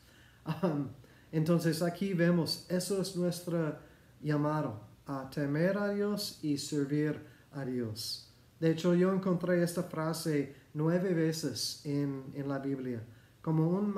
Entonces 1.32 1.82
aquí 1.82 2.14
vemos, 2.14 2.66
eso 2.70 3.02
es 3.02 3.16
nuestro 3.16 3.78
llamado, 4.22 4.82
a 5.06 5.30
temer 5.30 5.78
a 5.78 5.94
Dios 5.94 6.40
y 6.44 6.58
servir 6.58 7.20
a 7.52 7.64
Dios. 7.66 8.28
De 8.60 8.72
hecho, 8.72 8.94
yo 8.94 9.14
encontré 9.14 9.64
esta 9.64 9.84
frase 9.84 10.56
nueve 10.74 11.14
veces 11.14 11.82
en, 11.86 12.32
en 12.36 12.48
la 12.48 12.60
Biblia, 12.60 13.02
como 13.42 13.68
un, 13.70 13.96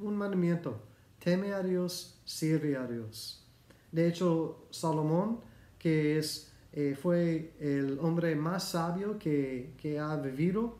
un 0.00 0.16
mandamiento. 0.16 0.82
Teme 1.18 1.52
a 1.52 1.62
Dios, 1.62 2.20
sirve 2.24 2.76
a 2.76 2.86
Dios. 2.86 3.46
De 3.92 4.08
hecho, 4.08 4.66
Salomón, 4.70 5.40
que 5.78 6.18
es, 6.18 6.50
eh, 6.72 6.96
fue 7.00 7.54
el 7.60 7.98
hombre 8.00 8.34
más 8.34 8.70
sabio 8.70 9.18
que, 9.18 9.74
que 9.76 9.98
ha 9.98 10.16
vivido, 10.16 10.78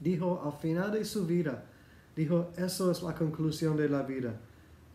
dijo 0.00 0.42
al 0.44 0.60
final 0.60 0.92
de 0.92 1.04
su 1.04 1.26
vida, 1.26 1.64
dijo, 2.16 2.52
eso 2.56 2.90
es 2.90 3.02
la 3.02 3.14
conclusión 3.14 3.76
de 3.76 3.88
la 3.88 4.02
vida. 4.02 4.34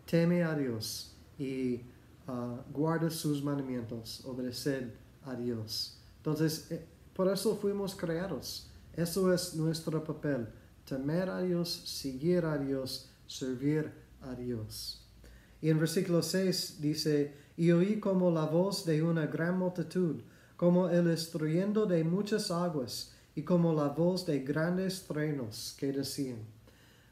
Teme 0.06 0.42
a 0.42 0.54
Dios 0.54 1.14
y 1.38 1.80
ah, 2.26 2.56
guarda 2.72 3.10
sus 3.10 3.42
mandamientos, 3.42 4.24
obedeced 4.24 4.90
a 5.24 5.34
Dios. 5.34 5.98
Entonces, 6.18 6.70
eh, 6.70 6.84
por 7.14 7.28
eso 7.28 7.56
fuimos 7.56 7.94
creados. 7.94 8.70
Eso 8.94 9.32
es 9.32 9.54
nuestro 9.54 10.02
papel. 10.02 10.48
Temer 10.84 11.30
a 11.30 11.40
Dios, 11.40 11.70
seguir 11.70 12.44
a 12.44 12.58
Dios, 12.58 13.10
servir 13.26 13.92
a 14.22 14.34
Dios. 14.34 15.06
Y 15.62 15.70
en 15.70 15.78
versículo 15.78 16.22
6 16.22 16.80
dice, 16.80 17.34
y 17.56 17.70
oí 17.70 18.00
como 18.00 18.30
la 18.30 18.46
voz 18.46 18.84
de 18.84 19.02
una 19.02 19.26
gran 19.26 19.58
multitud, 19.58 20.16
como 20.56 20.88
el 20.88 21.10
estruyendo 21.10 21.86
de 21.86 22.02
muchas 22.04 22.50
aguas, 22.50 23.14
y 23.40 23.42
como 23.42 23.72
la 23.72 23.88
voz 23.88 24.26
de 24.26 24.40
grandes 24.40 25.06
truenos 25.06 25.74
que 25.78 25.90
decían. 25.92 26.40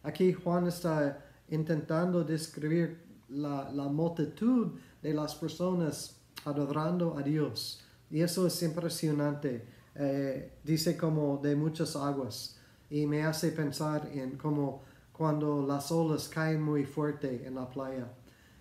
Aquí 0.03 0.35
Juan 0.35 0.67
está 0.67 1.25
intentando 1.49 2.23
describir 2.23 3.01
la, 3.31 3.73
la 3.73 3.85
multitud 3.85 4.73
de 5.01 5.15
las 5.15 5.35
personas 5.35 6.21
adorando 6.45 7.17
a 7.17 7.23
Dios. 7.23 7.83
Y 8.11 8.21
eso 8.21 8.47
es 8.47 8.63
impresionante. 8.63 9.65
Eh, 9.95 10.59
dice 10.63 10.99
como 10.99 11.39
de 11.39 11.57
muchas 11.57 11.97
aguas. 11.97 12.59
Y 12.91 13.07
me 13.07 13.25
hace 13.25 13.51
pensar 13.51 14.11
en 14.13 14.37
como 14.37 14.83
cuando 15.11 15.67
las 15.67 15.91
olas 15.91 16.29
caen 16.29 16.61
muy 16.61 16.85
fuerte 16.85 17.47
en 17.47 17.55
la 17.55 17.71
playa. 17.71 18.07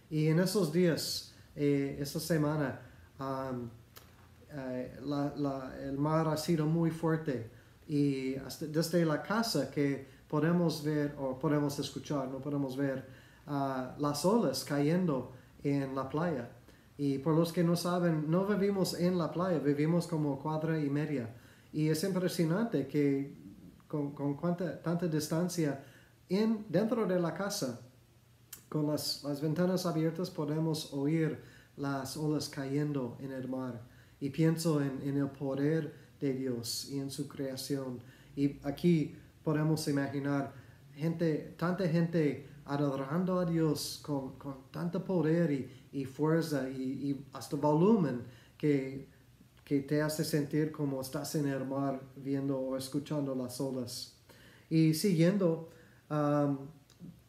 Y 0.09 0.27
en 0.27 0.39
esos 0.39 0.71
días, 0.71 1.33
eh, 1.53 1.97
esa 1.99 2.21
semana, 2.21 2.79
eh, 4.53 4.97
el 5.83 5.97
mar 5.97 6.29
ha 6.29 6.37
sido 6.37 6.65
muy 6.65 6.91
fuerte 6.91 7.56
y 7.87 8.35
hasta 8.35 8.65
desde 8.65 9.05
la 9.05 9.21
casa 9.21 9.71
que 9.71 10.07
podemos 10.27 10.83
ver 10.83 11.15
o 11.19 11.39
podemos 11.39 11.79
escuchar, 11.79 12.27
no 12.27 12.39
podemos 12.39 12.75
ver 12.75 13.05
ah, 13.47 13.95
las 13.97 14.25
olas 14.25 14.63
cayendo 14.63 15.31
en 15.63 15.95
la 15.95 16.09
playa. 16.09 16.49
Y 16.97 17.19
por 17.19 17.35
los 17.35 17.53
que 17.53 17.63
no 17.63 17.75
saben, 17.75 18.29
no 18.29 18.45
vivimos 18.45 18.99
en 18.99 19.17
la 19.17 19.31
playa, 19.31 19.59
vivimos 19.59 20.07
como 20.07 20.39
cuadra 20.39 20.79
y 20.79 20.89
media. 20.89 21.33
Y 21.71 21.89
es 21.89 22.03
impresionante 22.03 22.87
que 22.87 23.35
con, 23.87 24.11
con 24.11 24.35
cuánta, 24.35 24.81
tanta 24.81 25.07
distancia 25.07 25.83
en, 26.27 26.65
dentro 26.69 27.05
de 27.05 27.19
la 27.19 27.33
casa 27.33 27.79
con 28.67 28.87
las, 28.87 29.23
las 29.23 29.39
ventanas 29.39 29.85
abiertas 29.85 30.29
podemos 30.29 30.91
oír 30.93 31.39
las 31.77 32.17
olas 32.17 32.49
cayendo 32.49 33.17
en 33.21 33.31
el 33.31 33.47
mar. 33.47 33.81
Y 34.19 34.31
pienso 34.31 34.81
en, 34.81 34.99
en 35.03 35.17
el 35.17 35.29
poder 35.29 36.06
de 36.19 36.33
Dios 36.33 36.89
y 36.91 36.99
en 36.99 37.11
su 37.11 37.27
creación. 37.27 37.99
Y 38.35 38.59
aquí 38.63 39.15
podemos 39.43 39.87
imaginar 39.87 40.53
gente, 40.95 41.55
tanta 41.57 41.87
gente 41.87 42.47
adorando 42.65 43.39
a 43.39 43.45
Dios 43.45 43.99
con, 44.03 44.37
con 44.37 44.69
tanto 44.71 45.03
poder 45.03 45.51
y, 45.51 45.69
y 45.91 46.05
fuerza 46.05 46.69
y, 46.69 46.81
y 46.81 47.25
hasta 47.33 47.55
volumen 47.55 48.23
que, 48.57 49.07
que 49.63 49.81
te 49.81 50.01
hace 50.01 50.23
sentir 50.23 50.71
como 50.71 51.01
estás 51.01 51.35
en 51.35 51.47
el 51.47 51.65
mar 51.65 52.01
viendo 52.15 52.59
o 52.59 52.77
escuchando 52.77 53.35
las 53.35 53.59
olas. 53.61 54.15
Y 54.69 54.93
siguiendo, 54.93 55.69
um, 56.09 56.57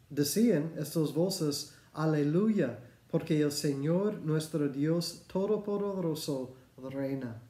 decían 0.09 0.73
estas 0.77 1.13
voces, 1.13 1.73
aleluya, 1.93 2.79
porque 3.09 3.41
el 3.41 3.51
Señor 3.51 4.21
nuestro 4.21 4.67
Dios 4.69 5.23
Todopoderoso 5.27 6.53
reina. 6.91 7.41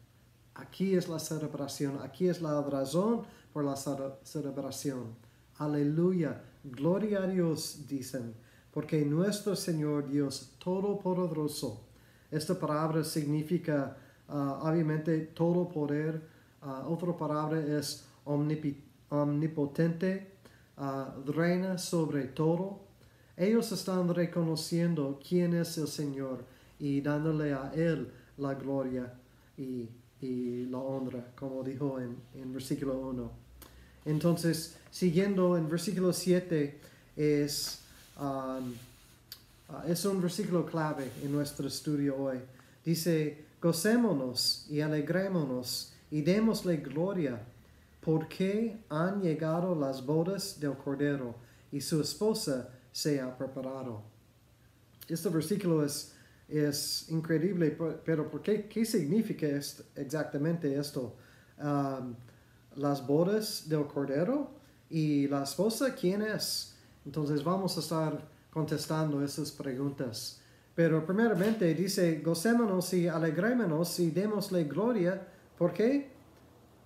Aquí 0.61 0.95
es 0.95 1.07
la 1.07 1.19
celebración, 1.19 1.99
aquí 2.03 2.27
es 2.27 2.41
la 2.41 2.61
razón 2.61 3.23
por 3.53 3.63
la 3.63 3.75
cele- 3.75 4.15
celebración. 4.23 5.15
Aleluya, 5.57 6.41
gloria 6.63 7.23
a 7.23 7.27
Dios, 7.27 7.85
dicen, 7.87 8.33
porque 8.73 9.05
nuestro 9.05 9.55
Señor 9.55 10.07
Dios 10.09 10.53
Todopoderoso, 10.63 11.81
esta 12.31 12.59
palabra 12.59 13.03
significa 13.03 13.97
ah, 14.27 14.59
obviamente 14.63 15.17
todo 15.33 15.67
poder, 15.69 16.21
ah, 16.61 16.85
otra 16.87 17.15
palabra 17.17 17.59
es 17.59 18.05
omnipotente, 19.09 20.31
ah, 20.77 21.15
reina 21.25 21.77
sobre 21.77 22.25
todo. 22.25 22.79
Ellos 23.37 23.71
están 23.71 24.13
reconociendo 24.13 25.19
quién 25.27 25.53
es 25.53 25.77
el 25.77 25.87
Señor 25.87 26.43
y 26.79 26.99
dándole 27.01 27.53
a 27.53 27.71
Él 27.73 28.11
la 28.37 28.53
gloria 28.53 29.13
y, 29.57 29.89
y 30.21 30.65
la 30.65 30.77
honra, 30.77 31.25
como 31.35 31.63
dijo 31.63 31.99
en, 31.99 32.17
en 32.35 32.53
versículo 32.53 32.99
1. 32.99 33.31
Entonces, 34.05 34.75
siguiendo 34.91 35.57
en 35.57 35.69
versículo 35.69 36.13
7, 36.13 36.79
es, 37.15 37.79
um, 38.19 38.73
uh, 39.69 39.87
es 39.87 40.03
un 40.05 40.21
versículo 40.21 40.65
clave 40.65 41.11
en 41.23 41.31
nuestro 41.31 41.67
estudio 41.67 42.15
hoy. 42.15 42.39
Dice, 42.83 43.45
gocémonos 43.61 44.65
y 44.69 44.81
alegrémonos 44.81 45.93
y 46.11 46.21
démosle 46.21 46.77
gloria, 46.77 47.41
porque 48.01 48.77
han 48.89 49.21
llegado 49.21 49.75
las 49.75 50.05
bodas 50.05 50.59
del 50.59 50.73
Cordero 50.77 51.35
y 51.71 51.81
su 51.81 52.01
esposa 52.01 52.69
se 52.91 53.19
ha 53.19 53.37
preparado. 53.37 54.01
Este 55.07 55.29
versículo 55.29 55.83
es, 55.83 56.13
es 56.49 57.09
increíble, 57.09 57.77
pero 58.03 58.29
¿por 58.29 58.41
qué, 58.41 58.67
qué 58.67 58.83
significa 58.83 59.47
exactamente 59.95 60.75
esto? 60.75 61.15
Las 62.75 63.05
bodas 63.05 63.69
del 63.69 63.85
Cordero 63.85 64.51
y 64.89 65.27
la 65.27 65.43
esposa, 65.43 65.93
¿quién 65.93 66.21
es? 66.21 66.75
Entonces 67.05 67.43
vamos 67.43 67.77
a 67.77 67.79
estar 67.81 68.27
contestando 68.51 69.23
esas 69.23 69.51
preguntas. 69.51 70.41
Pero 70.75 71.05
primeramente 71.05 71.73
dice, 71.73 72.21
gocémonos 72.21 72.93
y 72.93 73.07
alegrémonos 73.07 73.99
y 73.99 74.11
démosle 74.11 74.63
gloria. 74.63 75.27
¿Por 75.57 75.73
qué? 75.73 76.09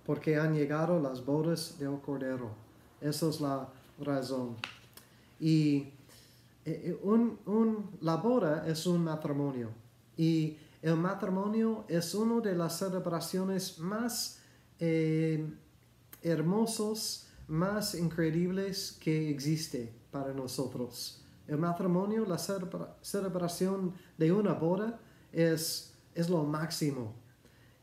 Porque 0.04 0.36
han 0.36 0.54
llegado 0.54 1.00
las 1.00 1.24
bodas 1.24 1.78
del 1.78 2.00
Cordero. 2.00 2.50
Esa 3.00 3.28
es 3.28 3.40
la 3.40 3.68
razón. 4.00 4.56
Y 5.38 5.93
un, 7.02 7.38
un, 7.46 7.90
la 8.00 8.16
boda 8.16 8.66
es 8.66 8.86
un 8.86 9.04
matrimonio. 9.04 9.70
Y 10.16 10.56
el 10.82 10.96
matrimonio 10.96 11.84
es 11.88 12.14
una 12.14 12.40
de 12.40 12.54
las 12.54 12.78
celebraciones 12.78 13.78
más 13.78 14.38
eh, 14.78 15.46
hermosos, 16.22 17.26
más 17.48 17.94
increíbles 17.94 18.98
que 19.00 19.30
existe 19.30 19.92
para 20.10 20.32
nosotros. 20.32 21.22
El 21.46 21.58
matrimonio, 21.58 22.24
la 22.24 22.38
celebración 22.38 23.94
de 24.16 24.32
una 24.32 24.52
boda 24.52 24.98
es, 25.32 25.92
es 26.14 26.28
lo 26.30 26.44
máximo. 26.44 27.14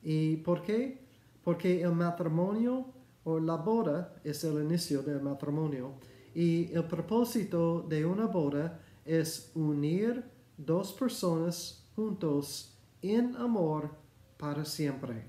¿Y 0.03 0.37
por 0.37 0.61
qué? 0.61 0.99
Porque 1.43 1.81
el 1.81 1.93
matrimonio 1.93 2.85
o 3.23 3.39
la 3.39 3.55
boda 3.55 4.15
es 4.23 4.43
el 4.43 4.63
inicio 4.63 5.03
del 5.03 5.21
matrimonio 5.21 5.93
y 6.33 6.71
el 6.73 6.85
propósito 6.85 7.85
de 7.87 8.05
una 8.05 8.27
boda 8.27 8.79
es 9.05 9.51
unir 9.55 10.23
dos 10.57 10.93
personas 10.93 11.85
juntos 11.95 12.77
en 13.01 13.35
amor 13.35 13.89
para 14.37 14.63
siempre. 14.63 15.25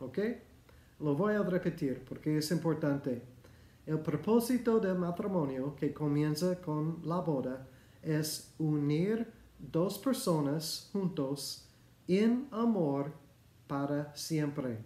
¿Ok? 0.00 0.18
Lo 1.00 1.14
voy 1.14 1.34
a 1.34 1.42
repetir 1.42 2.04
porque 2.08 2.38
es 2.38 2.50
importante. 2.50 3.22
El 3.86 4.00
propósito 4.00 4.78
del 4.78 4.96
matrimonio 4.96 5.74
que 5.74 5.92
comienza 5.92 6.60
con 6.60 7.00
la 7.04 7.18
boda 7.18 7.66
es 8.02 8.54
unir 8.58 9.26
dos 9.58 9.98
personas 9.98 10.88
juntos 10.92 11.68
en 12.06 12.48
amor 12.50 13.12
para 13.66 14.14
siempre. 14.14 14.78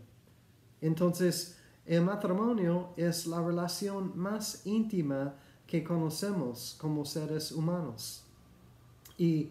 Entonces, 0.81 1.59
el 1.85 2.03
matrimonio 2.03 2.91
es 2.97 3.27
la 3.27 3.43
relación 3.43 4.13
más 4.17 4.67
íntima 4.67 5.35
que 5.67 5.83
conocemos 5.83 6.77
como 6.81 7.05
seres 7.05 7.53
humanos. 7.53 8.25
Y 9.19 9.51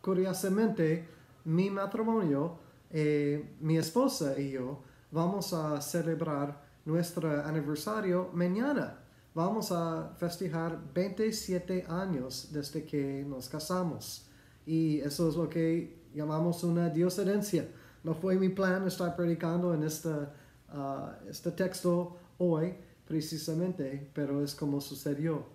curiosamente, 0.00 1.08
mi 1.44 1.70
matrimonio, 1.70 2.58
eh, 2.90 3.56
mi 3.60 3.78
esposa 3.78 4.38
y 4.38 4.52
yo, 4.52 4.80
vamos 5.10 5.52
a 5.52 5.80
celebrar 5.80 6.62
nuestro 6.84 7.44
aniversario 7.44 8.30
mañana. 8.32 8.98
Vamos 9.34 9.70
a 9.72 10.14
festejar 10.18 10.78
27 10.94 11.86
años 11.88 12.48
desde 12.52 12.84
que 12.84 13.24
nos 13.26 13.48
casamos. 13.48 14.26
Y 14.66 15.00
eso 15.00 15.28
es 15.28 15.36
lo 15.36 15.48
que 15.48 15.98
llamamos 16.14 16.64
una 16.64 16.88
diosedencia. 16.88 17.68
No 18.02 18.14
fue 18.14 18.36
mi 18.36 18.48
plan 18.48 18.86
estar 18.86 19.14
predicando 19.14 19.74
en 19.74 19.82
este, 19.82 20.08
uh, 20.08 21.28
este 21.28 21.52
texto 21.52 22.16
hoy, 22.38 22.74
precisamente, 23.08 24.10
pero 24.12 24.44
es 24.44 24.54
como 24.54 24.80
sucedió. 24.82 25.46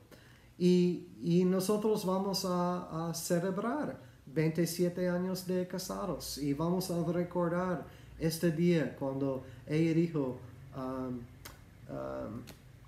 Y, 0.57 1.07
y 1.21 1.45
nosotros 1.45 2.05
vamos 2.05 2.45
a, 2.45 3.09
a, 3.09 3.13
celebrar 3.13 3.99
27 4.25 5.07
años 5.07 5.45
de 5.45 5.67
casados 5.67 6.37
y 6.37 6.53
vamos 6.53 6.89
a 6.89 7.03
recordar 7.11 7.85
este 8.19 8.51
día 8.51 8.95
cuando 8.95 9.43
ella 9.67 9.93
dijo, 9.93 10.39
um, 10.75 11.19
um, 11.89 12.41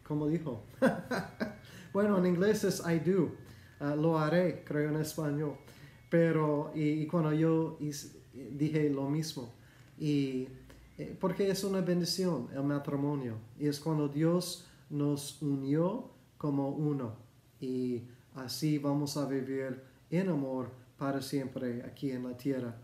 ¿cómo 0.04 0.28
dijo? 0.28 0.63
bueno, 1.93 2.17
en 2.17 2.25
inglés 2.25 2.63
es 2.63 2.82
I 2.88 2.99
do, 2.99 3.32
uh, 3.82 3.95
lo 3.95 4.17
haré, 4.17 4.63
creo 4.63 4.89
en 4.89 4.97
español, 4.97 5.58
pero 6.10 6.71
y, 6.73 7.06
cuando 7.08 7.34
yo 7.34 7.78
dije 8.34 8.89
lo 8.89 9.10
mismo, 9.10 9.51
y 9.99 10.47
porque 11.19 11.49
es 11.49 11.63
una 11.63 11.81
bendición 11.81 12.47
el 12.53 12.63
matrimonio, 12.63 13.36
y 13.60 13.67
es 13.67 13.79
cuando 13.79 14.08
Dios 14.08 14.65
nos 14.89 15.41
unió 15.41 16.10
como 16.38 16.69
uno, 16.69 17.15
y 17.60 18.03
así 18.36 18.77
vamos 18.77 19.17
a 19.17 19.25
vivir 19.25 19.81
en 20.10 20.29
amor 20.29 20.69
para 20.97 21.21
siempre 21.21 21.84
aquí 21.84 22.12
en 22.12 22.23
la 22.23 22.38
tierra. 22.38 22.75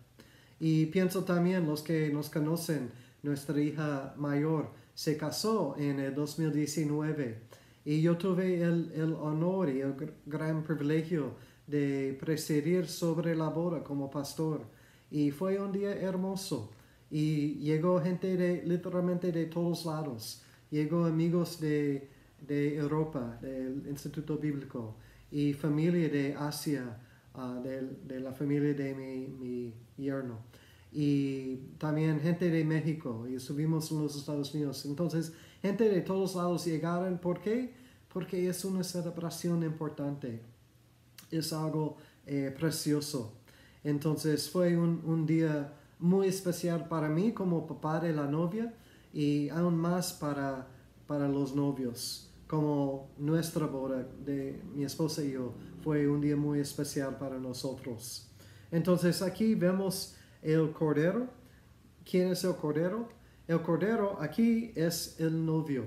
Y 0.60 0.88
pienso 0.88 1.24
también 1.24 1.66
los 1.66 1.82
que 1.82 2.10
nos 2.10 2.30
conocen, 2.30 2.92
nuestra 3.24 3.60
hija 3.60 4.14
mayor 4.18 4.70
se 4.94 5.18
casó 5.18 5.76
en 5.78 6.00
el 6.00 6.14
2019 6.14 7.40
y 7.86 8.02
yo 8.02 8.18
tuve 8.18 8.62
el, 8.62 8.92
el 8.94 9.14
honor 9.14 9.70
y 9.70 9.82
el 9.82 9.96
gran 10.26 10.64
privilegio 10.64 11.36
de 11.66 12.18
presidir 12.20 12.88
sobre 12.88 13.36
la 13.36 13.50
boda 13.50 13.84
como 13.84 14.10
pastor. 14.10 14.62
Y 15.10 15.32
fue 15.32 15.60
un 15.60 15.72
día 15.72 15.94
hermoso 15.94 16.72
y 17.12 17.56
llegó 17.56 18.00
gente 18.02 18.36
de 18.38 18.64
literalmente 18.66 19.32
de 19.32 19.46
todos 19.46 19.86
lados 19.86 20.42
llegó 20.72 21.06
amigos 21.06 21.60
de, 21.60 22.10
de 22.48 22.78
Europa 22.78 23.38
del 23.42 23.86
Instituto 23.88 24.38
Bíblico 24.38 24.96
y 25.30 25.54
familia 25.54 26.10
de 26.10 26.34
Asia 26.34 26.98
uh, 27.36 27.62
de, 27.62 27.82
de, 28.08 28.20
la 28.22 28.32
familia 28.32 28.74
de 28.74 28.96
mi, 28.96 29.28
mi 29.28 29.74
yerno 29.98 30.40
y 30.92 31.56
también 31.78 32.20
gente 32.20 32.50
de 32.50 32.66
México 32.66 33.26
y 33.28 33.40
subimos 33.40 33.92
en 33.92 34.04
los 34.04 34.16
Estados 34.16 34.54
Unidos. 34.54 34.86
Entonces, 34.86 35.32
gente 35.62 35.88
de 35.88 36.02
todos 36.02 36.36
lados 36.36 36.66
llegaron. 36.66 37.18
¿Por 37.18 37.42
qué? 37.42 37.74
Porque 38.14 38.50
es 38.50 38.66
una 38.66 38.84
celebración 38.84 39.64
importante. 39.64 40.42
Es 41.30 41.54
algo 41.54 41.96
eh, 42.26 42.54
precioso. 42.58 43.34
Entonces, 43.84 44.50
fue 44.50 44.78
un, 44.78 45.02
un, 45.06 45.26
día 45.26 45.74
muy 46.02 46.28
especial 46.28 46.88
para 46.88 47.08
mí 47.08 47.32
como 47.32 47.66
papá 47.66 48.00
de 48.00 48.12
la 48.12 48.28
novia 48.28 48.74
y 49.14 49.50
aún 49.50 49.78
más 49.78 50.12
para, 50.12 50.68
para 51.08 51.30
los 51.30 51.56
novios. 51.56 52.28
Como 52.48 53.12
nuestra 53.18 53.66
boda 53.66 54.06
de 54.26 54.62
mi 54.76 54.84
esposa 54.84 55.24
y 55.24 55.32
yo 55.32 55.54
fue 55.84 56.08
un 56.08 56.20
día 56.20 56.36
muy 56.36 56.60
especial 56.60 57.18
para 57.18 57.40
nosotros. 57.40 58.30
Entonces, 58.72 59.22
aquí 59.22 59.56
vemos 59.56 60.18
el 60.42 60.72
cordero. 60.72 61.30
¿Quién 62.04 62.32
es 62.32 62.44
el 62.44 62.56
cordero? 62.56 63.08
El 63.48 63.62
cordero 63.62 64.18
aquí 64.20 64.74
es 64.76 65.18
el 65.20 65.46
novio. 65.46 65.86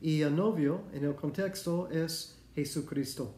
Y 0.00 0.20
el 0.20 0.36
novio 0.36 0.82
en 0.92 1.04
el 1.04 1.14
contexto 1.14 1.88
es 1.90 2.42
Jesucristo. 2.54 3.34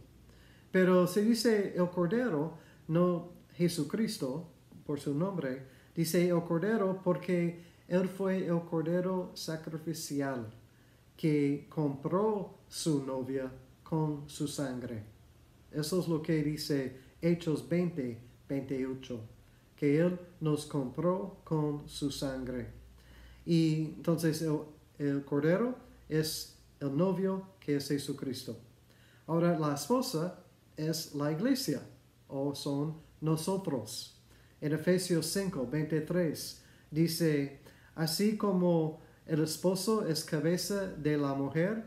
Pero 0.71 1.07
se 1.07 1.23
dice 1.23 1.75
el 1.77 1.89
cordero, 1.91 2.59
no 2.89 3.33
Jesucristo 3.55 4.51
por 4.85 5.01
su 5.01 5.15
nombre, 5.15 5.78
dice 5.99 6.29
el 6.29 6.43
cordero 6.45 7.01
porque 7.03 7.61
él 7.89 8.09
fue 8.09 8.47
el 8.47 8.61
cordero 8.63 9.33
sacrificial 9.35 10.47
que 11.17 11.67
compró 11.69 12.55
su 12.69 13.05
novia 13.05 13.51
con 13.83 14.29
su 14.29 14.47
sangre. 14.47 15.03
Eso 15.73 16.01
es 16.01 16.09
lo 16.09 16.23
que 16.23 16.43
dice 16.45 16.97
Hechos 17.21 17.69
20, 17.69 18.19
28 18.49 19.21
que 19.79 20.01
Él 20.01 20.19
nos 20.41 20.67
compró 20.67 21.39
con 21.45 21.89
su 21.89 22.11
sangre. 22.11 22.67
Y 23.47 23.95
entonces 23.97 24.45
el, 24.99 25.25
Cordero 25.25 25.77
es 26.09 26.57
el 26.81 26.97
novio 26.97 27.45
que 27.61 27.77
es 27.77 27.89
Jesucristo. 27.89 28.57
Ahora 29.27 29.57
la 29.57 29.75
esposa 29.75 30.41
es 30.77 31.15
la 31.15 31.31
iglesia 31.31 31.81
o 32.27 32.55
son 32.55 32.97
nosotros. 33.21 34.18
En 34.61 34.73
Efesios 34.73 35.27
5, 35.27 35.69
23 35.71 36.63
dice, 36.91 37.61
así 37.95 38.37
como 38.37 39.01
el 39.27 39.43
esposo 39.43 40.07
es 40.07 40.25
cabeza 40.25 40.87
de 40.87 41.17
la 41.17 41.35
mujer 41.35 41.85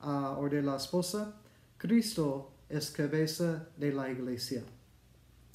uh, 0.00 0.40
o 0.40 0.48
de 0.48 0.62
la 0.62 0.76
esposa, 0.76 1.34
Cristo 1.76 2.52
es 2.68 2.90
cabeza 2.90 3.68
de 3.76 3.92
la 3.92 4.10
iglesia. 4.10 4.62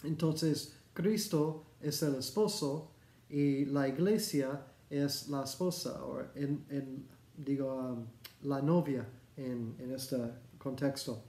Entonces, 0.03 0.75
Cristo 0.93 1.65
es 1.81 2.03
el 2.03 2.15
esposo 2.15 2.91
y 3.29 3.65
la 3.65 3.87
iglesia 3.87 4.65
es 4.89 5.29
la 5.29 5.43
esposa. 5.43 6.03
O 6.03 6.21
en, 6.35 7.07
digo, 7.35 7.73
um, 7.73 8.05
la 8.43 8.61
novia 8.61 9.07
en, 9.37 9.75
en 9.79 9.91
este 9.91 10.17
contexto. 10.57 11.23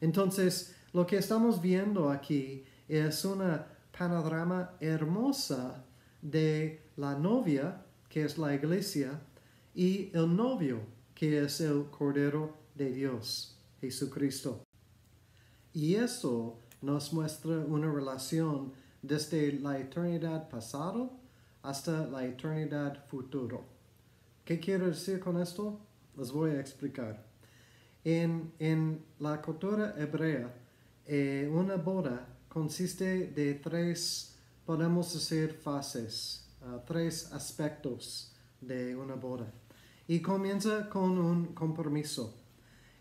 Entonces, 0.00 0.74
lo 0.92 1.06
que 1.06 1.18
estamos 1.18 1.60
viendo 1.60 2.10
aquí 2.10 2.64
es 2.88 3.24
una 3.24 3.66
panorama 4.00 4.78
hermosa 4.80 5.84
de 6.22 6.80
la 6.96 7.18
novia, 7.18 7.84
que 8.08 8.24
es 8.24 8.38
la 8.38 8.54
iglesia, 8.54 9.20
y 9.74 10.10
el 10.14 10.34
novio, 10.34 10.80
que 11.14 11.44
es 11.44 11.60
el 11.60 11.84
Cordero 11.90 12.56
de 12.74 12.92
Dios, 12.92 13.58
Jesucristo. 13.78 14.64
Y 15.74 15.96
eso 15.96 16.58
nos 16.80 17.12
muestra 17.12 17.58
una 17.58 17.92
relación 17.92 18.72
desde 19.02 19.52
la 19.60 19.78
eternidad 19.78 20.48
pasado 20.48 21.12
hasta 21.62 22.06
la 22.06 22.24
eternidad 22.24 23.06
futuro. 23.06 23.66
¿Qué 24.46 24.58
quiero 24.58 24.86
decir 24.86 25.20
con 25.20 25.38
esto? 25.38 25.78
Les 26.16 26.32
voy 26.32 26.52
a 26.52 26.60
explicar. 26.60 27.22
En, 28.02 28.50
en 28.60 29.04
la 29.18 29.42
cultura 29.42 29.94
hebrea, 29.98 30.54
eh, 31.04 31.50
una 31.52 31.76
boda 31.76 32.29
consiste 32.50 33.28
de 33.28 33.54
tres, 33.54 34.34
podemos 34.66 35.14
decir, 35.14 35.54
fases, 35.54 36.50
uh, 36.60 36.80
tres 36.84 37.32
aspectos 37.32 38.32
de 38.60 38.94
una 38.96 39.14
boda. 39.14 39.50
Y 40.08 40.20
comienza 40.20 40.88
con 40.90 41.16
un 41.16 41.54
compromiso. 41.54 42.34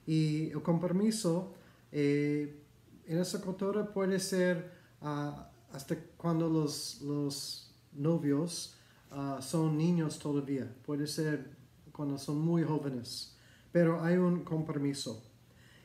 Y 0.06 0.52
el 0.52 0.62
compromiso 0.62 1.56
eh, 1.92 2.64
en 3.06 3.18
esa 3.18 3.42
cultura 3.42 3.92
puede 3.92 4.20
ser 4.20 4.72
uh, 5.02 5.32
hasta 5.74 5.96
cuando 6.16 6.48
los, 6.48 7.02
los 7.02 7.74
novios 7.94 8.76
uh, 9.12 9.42
son 9.42 9.76
niños 9.76 10.20
todavía. 10.20 10.72
Puede 10.86 11.08
ser 11.08 11.58
cuando 11.92 12.20
son 12.20 12.40
muy 12.40 12.64
jóvenes. 12.64 13.36
Pero 13.72 14.04
hay 14.04 14.18
un 14.18 14.44
compromiso. 14.44 15.24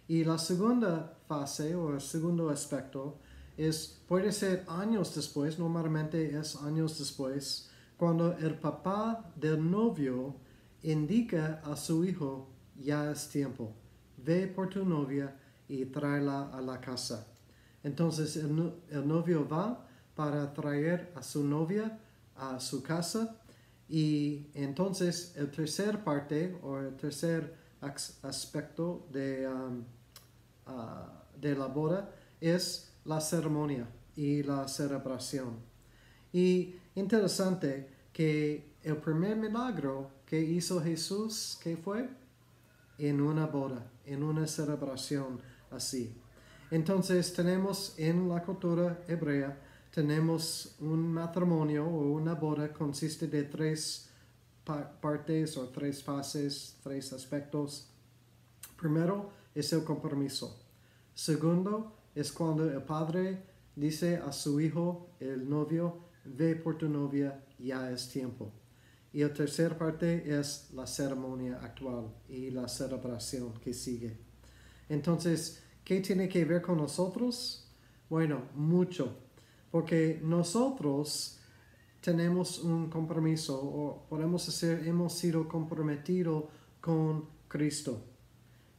Y 0.06 0.22
la 0.24 0.36
segunda 0.36 1.16
fase 1.26 1.74
o 1.74 1.94
el 1.94 2.00
segundo 2.02 2.50
aspecto 2.50 3.20
es, 3.56 4.02
puede 4.08 4.32
ser 4.32 4.64
años 4.68 5.14
después, 5.14 5.58
normalmente 5.58 6.38
es 6.38 6.56
años 6.56 6.98
después, 6.98 7.70
cuando 7.96 8.36
el 8.38 8.54
papá 8.58 9.32
del 9.36 9.70
novio 9.70 10.36
indica 10.82 11.62
a 11.64 11.76
su 11.76 12.04
hijo, 12.04 12.48
ya 12.76 13.10
es 13.10 13.28
tiempo, 13.28 13.72
ve 14.16 14.46
por 14.48 14.68
tu 14.68 14.84
novia 14.84 15.36
y 15.68 15.84
tráela 15.86 16.50
a 16.52 16.60
la 16.60 16.80
casa. 16.80 17.26
Entonces 17.82 18.36
el, 18.36 18.54
novio 19.06 19.48
va 19.48 19.86
para 20.14 20.52
traer 20.52 21.12
a 21.14 21.22
su 21.22 21.44
novia 21.44 21.98
a 22.36 22.58
su 22.58 22.82
casa 22.82 23.36
y 23.88 24.48
entonces 24.54 25.34
el 25.36 25.50
tercer 25.50 26.02
parte 26.02 26.58
o 26.62 26.78
el 26.78 26.96
tercer 26.96 27.54
aspecto 28.22 29.06
de, 29.12 29.46
um, 29.46 29.84
uh, 30.66 31.38
de 31.38 31.54
la 31.54 31.66
boda 31.66 32.10
es 32.40 32.93
la 33.04 33.20
ceremonia 33.20 33.88
y 34.16 34.42
la 34.42 34.66
celebración. 34.68 35.58
Y 36.32 36.74
interesante 36.94 37.88
que 38.12 38.74
el 38.82 38.96
primer 38.98 39.36
milagro 39.36 40.10
que 40.26 40.40
hizo 40.40 40.82
Jesús, 40.82 41.58
¿qué 41.62 41.76
fue? 41.76 42.08
En 42.98 43.20
una 43.20 43.46
boda, 43.46 43.90
en 44.04 44.22
una 44.22 44.46
celebración 44.46 45.40
así. 45.70 46.14
Entonces 46.70 47.32
tenemos 47.32 47.94
en 47.98 48.28
la 48.28 48.42
cultura 48.42 49.02
hebrea, 49.06 49.58
tenemos 49.92 50.76
un 50.80 51.12
matrimonio 51.12 51.86
o 51.86 52.12
una 52.12 52.34
boda 52.34 52.72
consiste 52.72 53.28
de 53.28 53.44
tres 53.44 54.10
partes 54.64 55.56
o 55.56 55.68
tres 55.68 56.02
fases, 56.02 56.78
tres 56.82 57.12
aspectos. 57.12 57.88
Primero 58.76 59.30
es 59.54 59.72
el 59.72 59.84
compromiso. 59.84 60.58
Segundo 61.14 61.92
es 62.14 62.32
cuando 62.32 62.70
el 62.70 62.82
padre 62.82 63.42
dice 63.76 64.16
a 64.16 64.32
su 64.32 64.60
hijo, 64.60 65.10
el 65.20 65.48
novio, 65.48 65.98
ve 66.24 66.54
por 66.56 66.78
tu 66.78 66.88
novia, 66.88 67.44
ya 67.58 67.90
es 67.90 68.08
tiempo. 68.08 68.52
Y 69.12 69.22
la 69.22 69.32
tercera 69.32 69.76
parte 69.76 70.38
es 70.38 70.70
la 70.74 70.86
ceremonia 70.86 71.60
actual 71.62 72.12
y 72.28 72.50
la 72.50 72.68
celebración 72.68 73.52
que 73.54 73.72
sigue. 73.72 74.18
Entonces, 74.88 75.62
¿qué 75.84 76.00
tiene 76.00 76.28
que 76.28 76.44
ver 76.44 76.62
con 76.62 76.78
nosotros? 76.78 77.72
Bueno, 78.08 78.42
mucho, 78.54 79.16
porque 79.70 80.20
nosotros 80.22 81.38
tenemos 82.00 82.58
un 82.58 82.90
compromiso 82.90 83.58
o 83.58 84.06
podemos 84.08 84.44
decir 84.44 84.86
hemos 84.86 85.14
sido 85.14 85.48
comprometidos 85.48 86.44
con 86.80 87.26
Cristo. 87.48 88.04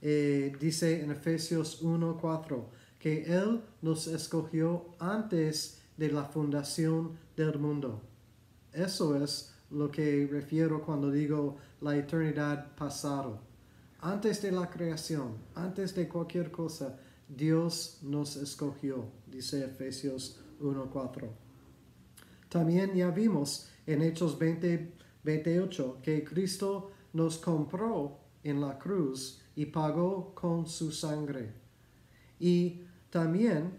Eh, 0.02 0.54
dice 0.60 1.02
en 1.02 1.12
Efesios 1.12 1.82
1:4 1.82 2.70
que 3.00 3.24
Él 3.24 3.62
nos 3.82 4.08
escogió 4.08 4.86
antes 5.00 5.82
de 5.98 6.12
la 6.12 6.26
fundación 6.26 7.18
del 7.36 7.60
mundo. 7.60 8.02
Eso 8.74 9.22
es 9.22 9.54
lo 9.72 9.90
que 9.92 10.28
refiero 10.30 10.84
cuando 10.84 11.12
digo 11.12 11.58
la 11.82 11.96
eternidad 11.96 12.76
pasado. 12.76 13.40
Antes 14.00 14.42
de 14.42 14.52
la 14.52 14.70
creación, 14.70 15.38
antes 15.56 15.96
de 15.96 16.08
cualquier 16.08 16.52
cosa, 16.52 16.98
Dios 17.28 18.00
nos 18.04 18.36
escogió, 18.36 19.06
dice 19.26 19.66
Efesios 19.66 20.40
1:4. 20.60 21.30
También 22.50 22.94
ya 22.94 23.10
vimos 23.10 23.70
en 23.88 24.02
Hechos 24.02 24.38
20, 24.38 24.94
28 25.24 26.00
que 26.02 26.24
Cristo 26.24 26.92
nos 27.14 27.38
compró 27.38 28.20
en 28.44 28.62
la 28.62 28.78
cruz 28.78 29.42
y 29.56 29.66
pagó 29.66 30.34
con 30.36 30.68
su 30.68 30.92
sangre. 30.92 31.65
Y 32.40 32.82
también 33.10 33.72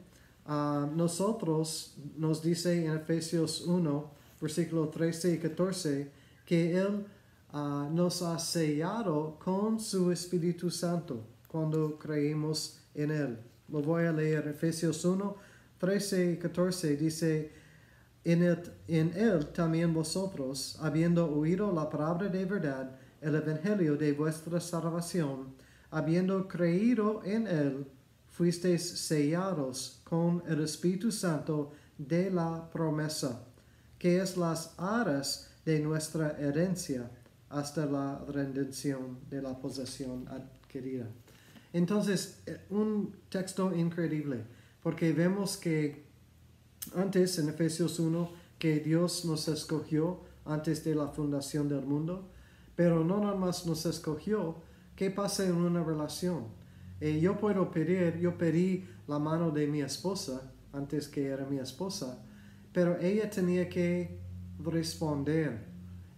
uh, 0.47 0.87
nosotros 0.95 1.97
nos 2.17 2.43
dice 2.43 2.85
en 2.85 2.97
Efesios 2.97 3.63
1, 3.63 4.11
versículo 4.41 4.89
13 4.89 5.35
y 5.35 5.39
14, 5.39 6.11
que 6.45 6.79
Él 6.79 7.07
uh, 7.53 7.91
nos 7.93 8.23
ha 8.23 8.39
sellado 8.39 9.39
con 9.39 9.81
su 9.81 10.11
Espíritu 10.11 10.71
Santo 10.71 11.25
cuando 11.49 11.99
creímos 11.99 12.79
en 12.95 13.11
Él. 13.11 13.39
Lo 13.69 13.83
voy 13.83 14.05
a 14.05 14.13
leer. 14.13 14.47
Efesios 14.49 15.05
1, 15.05 15.37
13 15.79 16.33
y 16.33 16.37
14 16.37 16.97
dice, 16.97 17.53
en 18.27 19.13
él, 19.15 19.47
también 19.53 19.95
vosotros, 19.95 20.77
habiendo 20.81 21.33
oído 21.33 21.73
la 21.73 21.89
palabra 21.89 22.29
de 22.29 22.45
verdad, 22.45 22.99
el 23.21 23.37
evangelio 23.37 23.97
de 23.97 24.13
vuestra 24.13 24.59
salvación, 24.59 25.55
habiendo 25.93 26.49
creído 26.49 27.23
en 27.25 27.47
él, 27.47 27.87
fuisteis 28.37 28.83
sellados 28.83 30.03
con 30.05 30.43
el 30.47 30.63
Espíritu 30.63 31.11
Santo 31.11 31.73
de 31.97 32.31
la 32.31 32.69
promesa, 32.71 33.47
que 33.99 34.21
es 34.21 34.37
las 34.37 34.75
aras 34.77 35.51
de 35.65 35.81
nuestra 35.81 36.37
herencia 36.39 37.11
hasta 37.49 37.87
la 37.87 38.23
redención 38.29 39.21
de 39.31 39.41
la 39.41 39.59
posesión 39.59 40.29
adquirida. 40.29 41.07
Entonces, 41.73 42.43
eh, 42.45 42.61
un 42.69 43.17
texto 43.31 43.75
increíble, 43.75 44.45
porque 44.83 45.15
vemos 45.15 45.57
que 45.57 46.05
antes 46.95 47.39
en 47.39 47.49
Efesios 47.49 47.99
1 47.99 48.31
que 48.59 48.81
Dios 48.81 49.25
nos 49.25 49.49
escogió 49.49 50.21
antes 50.45 50.85
de 50.85 50.95
la 50.95 51.09
fundación 51.09 51.71
del 51.71 51.87
mundo, 51.87 52.29
pero 52.75 53.03
no 53.03 53.19
nada 53.19 53.35
más 53.35 53.65
nos 53.65 53.87
escogió, 53.87 54.57
¿qué 54.95 55.11
pasa 55.11 55.47
en 55.47 55.55
una 55.55 55.83
relación? 55.83 56.66
Eh, 57.01 57.21
yo 57.21 57.37
puedo 57.39 57.71
pedir, 57.71 58.19
yo 58.19 58.37
pedí 58.39 58.87
la 59.07 59.19
mano 59.19 59.51
de 59.51 59.67
mi 59.67 59.83
esposa 59.83 60.53
antes 60.73 61.09
que 61.09 61.27
era 61.27 61.45
mi 61.47 61.59
esposa, 61.59 62.23
pero 62.73 62.99
ella 63.01 63.31
tenía 63.31 63.69
que 63.69 64.19
responder, 64.59 65.67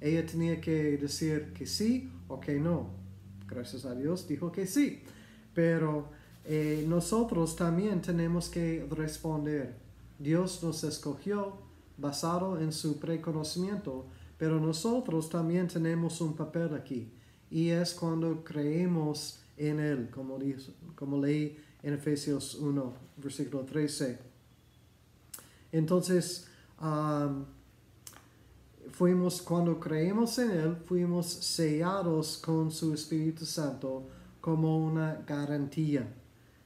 ella 0.01 0.25
tenía 0.27 0.61
que 0.61 0.97
decir 0.97 1.53
que 1.53 1.67
sí 1.67 2.13
o 2.29 2.41
que 2.41 2.59
no. 2.59 2.91
Gracias 3.47 3.85
a 3.85 3.95
Dios 3.95 4.29
dijo 4.29 4.53
que 4.53 4.67
sí, 4.67 5.03
pero 5.55 6.11
eh, 6.45 6.85
nosotros 6.87 7.57
también 7.57 8.01
tenemos 8.01 8.49
que 8.49 8.87
responder 8.91 9.89
Dios 10.19 10.65
nos 10.65 10.83
escogió 10.83 11.59
basado 11.97 12.61
en 12.61 12.73
su 12.73 12.99
preconocimiento, 12.99 14.07
pero 14.37 14.59
nosotros 14.59 15.31
también 15.31 15.69
tenemos 15.69 16.21
un 16.21 16.35
papel 16.35 16.75
aquí 16.75 17.13
y 17.51 17.69
es 17.69 17.95
cuando 17.95 18.43
creemos 18.43 19.41
en 19.59 19.81
Él, 19.81 20.09
como, 20.11 20.39
como 20.95 21.21
leí 21.21 21.59
en 21.83 21.95
Efesios 21.95 22.55
1, 22.55 22.95
versículo 23.17 23.65
13. 23.65 24.19
Entonces, 25.73 26.49
fuimos, 28.93 29.43
cuando 29.43 29.79
creemos 29.79 30.39
en 30.39 30.51
Él, 30.51 30.77
fuimos 30.87 31.27
sellados 31.27 32.39
con 32.39 32.71
su 32.71 32.95
Espíritu 32.95 33.45
Santo 33.45 34.09
como 34.41 34.79
una 34.79 35.23
garantía. 35.27 36.09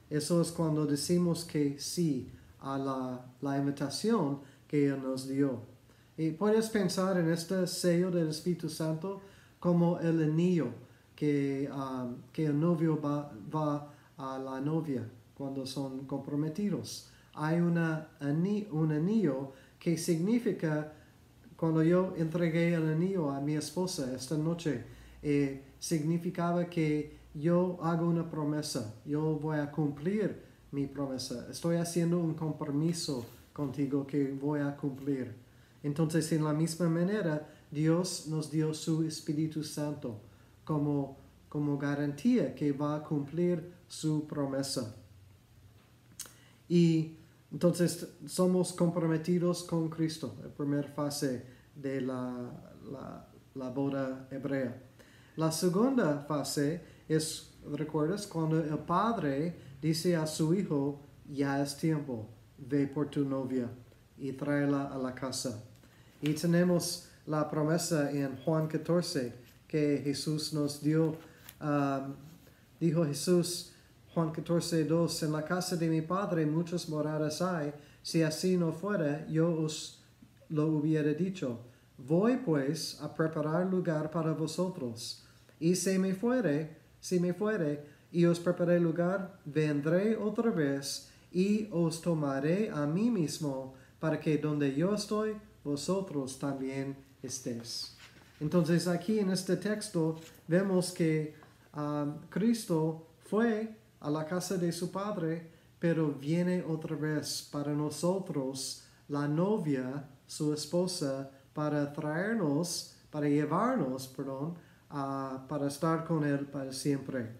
Eso 0.09 0.41
es 0.41 0.51
cuando 0.51 0.85
decimos 0.85 1.43
que 1.43 1.79
sí, 1.79 2.29
a 2.59 2.77
la, 3.41 3.57
invitación 3.57 4.39
que 4.67 4.87
Él 4.87 5.01
nos 5.01 5.27
dio. 5.27 5.61
Y 6.17 6.31
puedes 6.31 6.69
pensar 6.69 7.17
en 7.17 7.31
este 7.31 7.65
sello 7.67 8.11
del 8.11 8.29
Espíritu 8.29 8.69
Santo 8.69 9.21
como 9.59 9.99
el 9.99 10.21
anillo 10.21 10.82
que, 11.23 11.69
um, 11.71 12.17
que 12.33 12.47
el 12.47 12.59
novio 12.59 12.99
va, 12.99 13.31
va 13.49 13.93
a 14.17 14.37
la 14.37 14.59
novia 14.59 15.09
cuando 15.33 15.65
son 15.65 16.05
comprometidos. 16.05 17.09
Hay 17.35 17.61
una, 17.61 18.09
un 18.71 18.91
anillo 18.91 19.53
que 19.79 19.97
significa, 19.97 20.91
cuando 21.55 21.81
yo 21.81 22.13
entregué 22.17 22.73
el 22.73 22.89
anillo 22.89 23.31
a 23.31 23.39
mi 23.39 23.55
esposa 23.55 24.13
esta 24.13 24.37
noche, 24.37 24.83
eh, 25.21 25.63
significaba 25.79 26.65
que 26.65 27.17
yo 27.33 27.79
hago 27.81 28.09
una 28.09 28.29
promesa, 28.29 28.93
yo 29.05 29.39
voy 29.41 29.59
a 29.59 29.71
cumplir 29.71 30.43
mi 30.73 30.87
promesa, 30.87 31.47
estoy 31.49 31.77
haciendo 31.77 32.19
un 32.19 32.33
compromiso 32.33 33.25
contigo 33.53 34.05
que 34.05 34.29
voy 34.29 34.59
a 34.59 34.75
cumplir. 34.75 35.33
Entonces, 35.83 36.29
en 36.33 36.43
la 36.43 36.51
misma 36.51 36.89
manera, 36.89 37.47
Dios 37.71 38.27
nos 38.27 38.51
dio 38.51 38.73
su 38.73 39.03
Espíritu 39.05 39.63
Santo 39.63 40.32
como, 40.63 41.17
como 41.49 41.77
garantía 41.77 42.55
que 42.55 42.71
va 42.71 42.95
a 42.95 43.03
cumplir 43.03 43.73
su 43.87 44.25
promesa. 44.27 44.95
Y 46.67 47.17
entonces 47.51 48.07
somos 48.25 48.73
comprometidos 48.73 49.63
con 49.63 49.89
Cristo, 49.89 50.35
la 50.41 50.49
primera 50.49 50.89
fase 50.89 51.45
de 51.75 52.01
la, 52.01 52.51
la, 52.91 53.27
la 53.55 53.69
boda 53.69 54.27
hebrea. 54.31 54.81
La 55.35 55.51
segunda 55.51 56.19
fase 56.27 56.81
es, 57.07 57.51
¿recuerdas? 57.71 58.27
Cuando 58.27 58.59
el 58.59 58.77
padre 58.79 59.55
dice 59.81 60.15
a 60.15 60.25
su 60.25 60.53
hijo, 60.53 61.01
ya 61.29 61.61
es 61.61 61.77
tiempo, 61.77 62.29
ve 62.57 62.87
por 62.87 63.09
tu 63.09 63.25
novia 63.25 63.69
y 64.17 64.31
tráela 64.33 64.85
a 64.85 64.97
la 64.97 65.13
casa. 65.13 65.63
Y 66.21 66.33
tenemos 66.33 67.09
la 67.25 67.49
promesa 67.49 68.11
en 68.11 68.37
Juan 68.37 68.67
14 68.67 69.42
que 69.73 70.01
Jesús 70.03 70.53
nos 70.53 70.83
dio. 70.83 71.17
Um, 71.59 72.13
dijo 72.79 73.03
Jesús, 73.07 73.71
Juan 74.13 74.29
14, 74.31 74.85
2, 74.85 75.23
en 75.23 75.31
la 75.31 75.43
casa 75.43 75.75
de 75.75 75.89
mi 75.89 76.01
Padre 76.01 76.45
muchas 76.45 76.87
moradas 76.87 77.41
hay, 77.41 77.73
si 78.03 78.21
así 78.21 78.55
no 78.55 78.71
fuera, 78.71 79.25
yo 79.27 79.51
os 79.51 80.03
lo 80.49 80.67
hubiera 80.67 81.11
dicho. 81.13 81.57
Voy 81.97 82.37
pues 82.37 83.01
a 83.01 83.11
preparar 83.15 83.65
lugar 83.65 84.11
para 84.11 84.33
vosotros. 84.33 85.23
Y 85.59 85.75
si 85.75 85.97
me 85.97 86.13
fuere, 86.13 86.77
si 86.99 87.19
me 87.19 87.33
fuere, 87.33 87.83
y 88.11 88.25
os 88.25 88.39
preparé 88.39 88.79
lugar, 88.79 89.39
vendré 89.43 90.15
otra 90.15 90.51
vez 90.51 91.09
y 91.31 91.67
os 91.71 91.99
tomaré 91.99 92.69
a 92.69 92.85
mí 92.85 93.09
mismo, 93.09 93.73
para 93.99 94.19
que 94.19 94.37
donde 94.37 94.75
yo 94.75 94.93
estoy, 94.93 95.35
vosotros 95.63 96.37
también 96.37 96.95
estéis. 97.23 97.92
Entonces 98.39 98.87
aquí 98.87 99.19
en 99.19 99.29
este 99.29 99.57
texto 99.57 100.19
vemos 100.47 100.91
que 100.91 101.35
um, 101.75 102.19
Cristo 102.29 103.07
fue 103.25 103.75
a 103.99 104.09
la 104.09 104.25
casa 104.25 104.57
de 104.57 104.71
su 104.71 104.91
padre, 104.91 105.49
pero 105.79 106.11
viene 106.11 106.63
otra 106.63 106.95
vez 106.95 107.47
para 107.51 107.73
nosotros, 107.73 108.83
la 109.07 109.27
novia, 109.27 110.09
su 110.27 110.53
esposa, 110.53 111.29
para 111.53 111.91
traernos, 111.93 112.95
para 113.09 113.27
llevarnos, 113.27 114.07
perdón, 114.07 114.55
para 114.89 115.67
estar 115.67 116.03
con 116.05 116.23
él 116.23 116.45
para 116.45 116.71
siempre. 116.71 117.31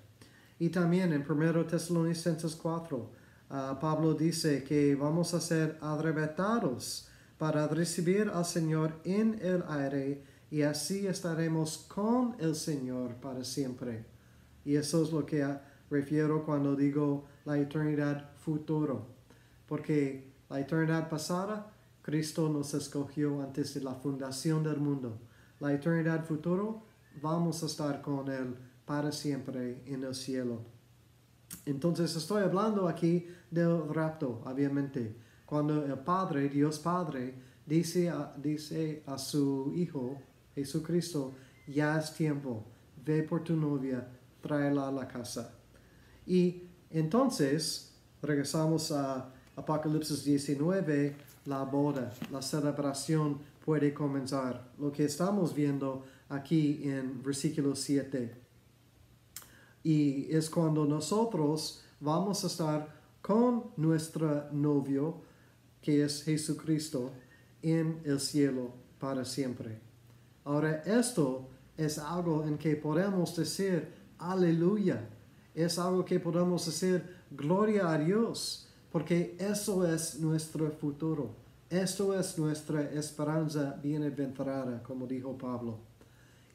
Y 0.59 0.69
también 0.69 1.13
en 1.13 1.29
1 1.29 1.65
Tesalonicenses 1.65 2.55
4, 2.55 3.09
Pablo 3.79 4.13
dice 4.13 4.63
que 4.63 4.95
vamos 4.95 5.33
a 5.33 5.41
ser 5.41 5.77
arrebatados 5.81 7.07
para 7.37 7.67
recibir 7.67 8.29
al 8.33 8.45
Señor 8.45 8.99
en 9.03 9.39
el 9.41 9.63
aire 9.67 10.23
y 10.53 10.61
así 10.61 11.07
estaremos 11.07 11.79
con 11.87 12.35
el 12.37 12.53
Señor 12.53 13.15
para 13.15 13.43
siempre. 13.43 14.05
Y 14.63 14.75
eso 14.75 15.01
es 15.01 15.11
lo 15.11 15.25
que 15.25 15.43
refiero 15.89 16.45
cuando 16.45 16.75
digo 16.75 17.25
la 17.43 17.57
eternidad 17.57 18.29
futuro, 18.35 19.07
porque 19.67 20.31
la 20.51 20.59
eternidad 20.59 21.09
pasada, 21.09 21.73
Cristo 22.03 22.49
nos 22.49 22.75
escogió 22.75 23.41
antes 23.41 23.73
de 23.73 23.81
la 23.81 23.95
fundación 23.95 24.63
del 24.63 24.77
mundo. 24.79 25.17
La 25.59 25.73
eternidad 25.73 26.23
futuro, 26.23 26.83
vamos 27.19 27.63
a 27.63 27.65
estar 27.65 28.03
con 28.03 28.29
Él 28.29 28.55
para 28.85 29.11
siempre 29.11 29.81
en 29.87 30.03
el 30.03 30.13
cielo. 30.13 30.61
Entonces 31.65 32.15
estoy 32.15 32.43
hablando 32.43 32.87
aquí 32.87 33.25
del 33.49 33.91
rapto, 33.91 34.43
obviamente. 34.45 35.15
Cuando 35.47 35.83
el 35.83 35.97
Padre, 35.97 36.47
Dios 36.47 36.77
Padre, 36.77 37.33
dice 37.65 38.13
dice 38.37 39.01
a 39.07 39.17
su 39.17 39.73
Hijo, 39.75 40.21
Jesucristo, 40.55 41.33
ya 41.67 41.97
es 41.97 42.13
tiempo, 42.13 42.63
ve 43.05 43.23
por 43.23 43.43
tu 43.43 43.55
novia, 43.55 44.07
tráela 44.41 44.87
a 44.87 44.91
la 44.91 45.07
casa. 45.07 45.53
Y 46.25 46.63
entonces 46.89 47.93
regresamos 48.21 48.91
a 48.91 49.31
Apocalipsis 49.55 50.23
19, 50.23 51.15
la 51.45 51.63
boda, 51.63 52.13
la 52.31 52.41
celebración 52.41 53.39
puede 53.63 53.93
comenzar. 53.93 54.71
Lo 54.79 54.91
que 54.91 55.05
estamos 55.05 55.53
viendo 55.53 56.03
aquí 56.29 56.81
en 56.83 57.21
versículo 57.21 57.75
7. 57.75 58.33
Y 59.83 60.33
es 60.33 60.49
cuando 60.49 60.85
nosotros 60.85 61.83
vamos 61.99 62.43
a 62.43 62.47
estar 62.47 63.01
con 63.21 63.71
nuestro 63.77 64.51
novio, 64.51 65.21
que 65.81 66.03
es 66.03 66.23
Jesucristo, 66.23 67.11
en 67.61 68.01
el 68.05 68.19
cielo 68.19 68.73
para 68.99 69.23
siempre. 69.23 69.82
Ahora, 70.45 70.83
esto 70.85 71.47
es 71.77 71.97
algo 71.97 72.43
en 72.45 72.57
que 72.57 72.75
podemos 72.75 73.35
decir, 73.35 73.87
aleluya 74.19 75.07
es 75.53 75.77
algo 75.77 76.03
que 76.03 76.19
podemos 76.19 76.65
decir, 76.65 77.03
gloria 77.31 77.91
a 77.91 77.97
Dios, 77.97 78.67
porque 78.91 79.35
eso 79.39 79.87
es 79.87 80.19
nuestro 80.19 80.71
futuro. 80.71 81.35
Esto 81.69 82.17
es 82.17 82.37
nuestra 82.37 82.81
esperanza 82.91 83.79
bienaventurada, 83.81 84.81
como 84.83 85.07
dijo 85.07 85.37
Pablo. 85.37 85.79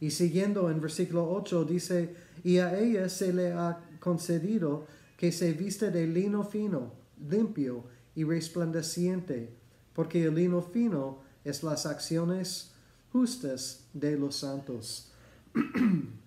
Y 0.00 0.10
siguiendo 0.10 0.70
en 0.70 0.80
versículo 0.80 1.30
8 1.30 1.64
dice, 1.64 2.14
y 2.44 2.58
a 2.58 2.78
ella 2.78 3.08
se 3.08 3.32
le 3.32 3.52
ha 3.52 3.80
concedido 4.00 4.86
que 5.16 5.32
se 5.32 5.52
viste 5.52 5.90
de 5.90 6.06
lino 6.06 6.44
fino, 6.44 6.92
limpio 7.28 7.84
y 8.14 8.22
resplandeciente, 8.22 9.52
porque 9.92 10.24
el 10.24 10.36
lino 10.36 10.62
fino 10.62 11.18
es 11.44 11.64
las 11.64 11.86
acciones 11.86 12.72
justas 13.12 13.84
de 13.92 14.16
los 14.16 14.36
santos. 14.36 15.10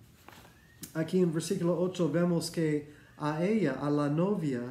aquí 0.94 1.20
en 1.20 1.32
versículo 1.32 1.80
8 1.80 2.10
vemos 2.10 2.50
que 2.50 2.92
a 3.18 3.44
ella, 3.44 3.78
a 3.80 3.90
la 3.90 4.08
novia, 4.08 4.62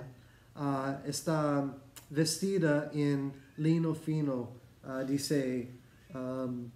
uh, 0.55 1.07
está 1.07 1.77
vestida 2.09 2.91
en 2.93 3.31
lino 3.57 3.95
fino, 3.95 4.49
uh, 4.83 5.05
dice 5.05 5.71
um, 6.13 6.69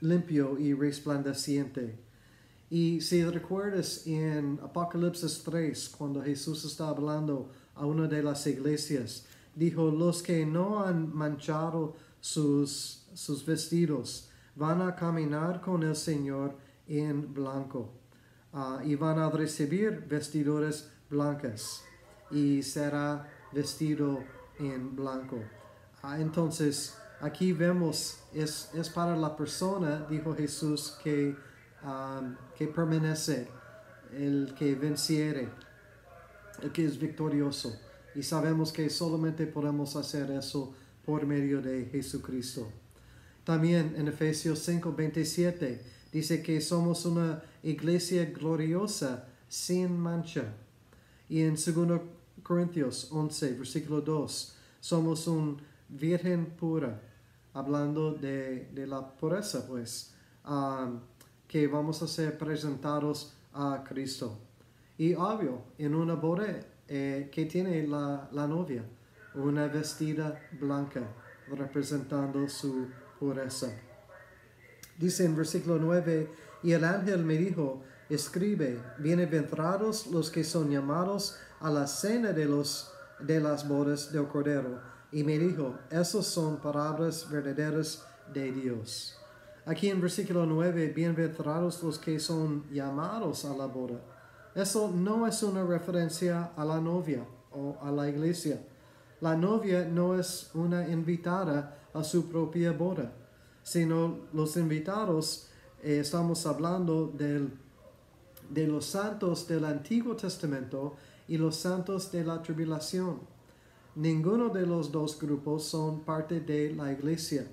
limpio 0.00 0.58
y 0.58 0.72
resplandeciente. 0.72 1.98
Y 2.70 3.00
si 3.00 3.24
recuerdas 3.24 4.06
en 4.06 4.58
Apocalipsis 4.62 5.42
3, 5.44 5.88
cuando 5.90 6.22
Jesús 6.22 6.64
está 6.64 6.88
hablando 6.88 7.50
a 7.74 7.86
una 7.86 8.08
de 8.08 8.22
las 8.22 8.46
iglesias, 8.46 9.24
dijo, 9.54 9.90
los 9.90 10.22
que 10.22 10.44
no 10.44 10.84
han 10.84 11.14
manchado 11.14 11.94
sus, 12.20 13.06
sus 13.14 13.46
vestidos 13.46 14.28
van 14.56 14.82
a 14.82 14.96
caminar 14.96 15.60
con 15.60 15.82
el 15.82 15.94
Señor 15.94 16.56
en 16.88 17.32
blanco. 17.32 17.92
Ah, 18.52 18.80
y 18.82 18.94
van 18.94 19.18
a 19.18 19.30
recibir 19.30 20.06
vestiduras 20.08 20.90
blancas 21.10 21.84
y 22.30 22.62
será 22.62 23.28
vestido 23.52 24.24
en 24.58 24.96
blanco. 24.96 25.38
Ah, 26.02 26.18
entonces, 26.18 26.96
aquí 27.20 27.52
vemos, 27.52 28.20
es, 28.32 28.70
es, 28.74 28.88
para 28.88 29.14
la 29.14 29.36
persona, 29.36 30.06
dijo 30.08 30.34
Jesús, 30.34 30.98
que, 31.02 31.36
que 32.56 32.66
permanece, 32.68 33.48
el 34.12 34.54
que 34.58 34.74
venciere, 34.74 35.50
el 36.62 36.72
que 36.72 36.86
es 36.86 36.98
victorioso. 36.98 37.78
Y 38.14 38.22
sabemos 38.22 38.72
que 38.72 38.88
solamente 38.88 39.46
podemos 39.46 39.94
hacer 39.96 40.30
eso 40.30 40.74
por 41.04 41.26
medio 41.26 41.60
de 41.60 41.84
Jesucristo. 41.92 42.66
También 43.46 43.94
en 43.96 44.08
Efesios 44.08 44.58
5, 44.58 44.92
27 44.92 45.96
Dice 46.16 46.42
que 46.42 46.62
somos 46.62 47.04
una 47.04 47.42
iglesia 47.62 48.24
gloriosa, 48.24 49.28
sin 49.50 49.98
mancha. 49.98 50.44
Y 51.28 51.42
en 51.42 51.56
2 51.56 52.00
Corintios 52.42 53.08
11, 53.12 53.52
versículo 53.52 54.00
2, 54.00 54.56
somos 54.80 55.26
un 55.26 55.60
virgen 55.90 56.46
pura, 56.46 57.02
hablando 57.52 58.14
de, 58.14 58.66
la 58.86 59.06
pureza, 59.06 59.66
pues, 59.66 60.14
um, 60.48 61.00
que 61.46 61.66
vamos 61.66 62.00
a 62.02 62.06
ser 62.06 62.38
presentados 62.38 63.34
a 63.52 63.84
Cristo. 63.86 64.38
Y 64.96 65.12
obvio, 65.12 65.64
en 65.76 65.94
una 65.94 66.14
boda 66.14 66.46
eh, 66.88 67.28
que 67.30 67.44
tiene 67.44 67.86
la, 67.86 68.26
la 68.32 68.46
novia, 68.46 68.82
una 69.34 69.66
vestida 69.66 70.40
blanca, 70.58 71.02
representando 71.48 72.48
su 72.48 72.86
pureza. 73.18 73.68
Dice 74.98 75.24
en 75.24 75.36
versículo 75.36 75.78
9, 75.78 76.30
y 76.62 76.72
el 76.72 76.84
ángel 76.84 77.24
me 77.24 77.36
dijo, 77.36 77.82
escribe, 78.08 78.80
bienaventurados 78.98 80.06
los 80.06 80.30
que 80.30 80.44
son 80.44 80.70
llamados 80.70 81.38
a 81.60 81.70
la 81.70 81.86
cena 81.86 82.32
de, 82.32 82.46
los, 82.46 82.92
de 83.20 83.40
las 83.40 83.68
bodas 83.68 84.12
del 84.12 84.26
Cordero. 84.28 84.80
Y 85.12 85.22
me 85.22 85.38
dijo, 85.38 85.78
esas 85.90 86.26
son 86.26 86.56
palabras 86.58 87.28
verdaderas 87.30 88.06
de 88.32 88.52
Dios. 88.52 89.18
Aquí 89.66 89.88
en 89.88 90.00
versículo 90.00 90.46
9, 90.46 90.92
bienaventurados 90.94 91.82
los 91.82 91.98
que 91.98 92.18
son 92.18 92.64
llamados 92.70 93.44
a 93.44 93.54
la 93.54 93.66
boda. 93.66 94.00
Eso 94.54 94.90
no 94.94 95.26
es 95.26 95.42
una 95.42 95.64
referencia 95.64 96.52
a 96.56 96.64
la 96.64 96.80
novia 96.80 97.24
o 97.52 97.76
a 97.82 97.90
la 97.90 98.08
iglesia. 98.08 98.60
La 99.20 99.36
novia 99.36 99.84
no 99.84 100.18
es 100.18 100.50
una 100.54 100.88
invitada 100.88 101.85
a 101.96 102.04
su 102.04 102.28
propia 102.28 102.72
boda, 102.72 103.12
sino 103.62 104.18
los 104.32 104.56
invitados, 104.56 105.48
eh, 105.82 105.98
estamos 106.00 106.46
hablando 106.46 107.06
del, 107.06 107.50
de 108.50 108.66
los 108.66 108.84
santos 108.86 109.48
del 109.48 109.64
Antiguo 109.64 110.14
Testamento 110.14 110.96
y 111.28 111.36
los 111.36 111.56
santos 111.56 112.12
de 112.12 112.24
la 112.24 112.42
tribulación. 112.42 113.20
Ninguno 113.94 114.50
de 114.50 114.66
los 114.66 114.92
dos 114.92 115.18
grupos 115.18 115.64
son 115.64 116.00
parte 116.00 116.40
de 116.40 116.74
la 116.74 116.92
iglesia. 116.92 117.46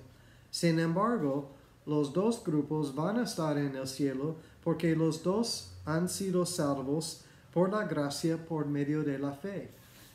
Sin 0.50 0.78
embargo, 0.78 1.50
los 1.86 2.12
dos 2.12 2.42
grupos 2.44 2.94
van 2.94 3.18
a 3.18 3.24
estar 3.24 3.58
en 3.58 3.74
el 3.76 3.88
cielo 3.88 4.36
porque 4.62 4.94
los 4.94 5.22
dos 5.22 5.72
han 5.84 6.08
sido 6.08 6.46
salvos 6.46 7.24
por 7.52 7.70
la 7.70 7.86
gracia 7.86 8.36
por 8.36 8.66
medio 8.66 9.02
de 9.02 9.18
la 9.18 9.32
fe. 9.32 9.70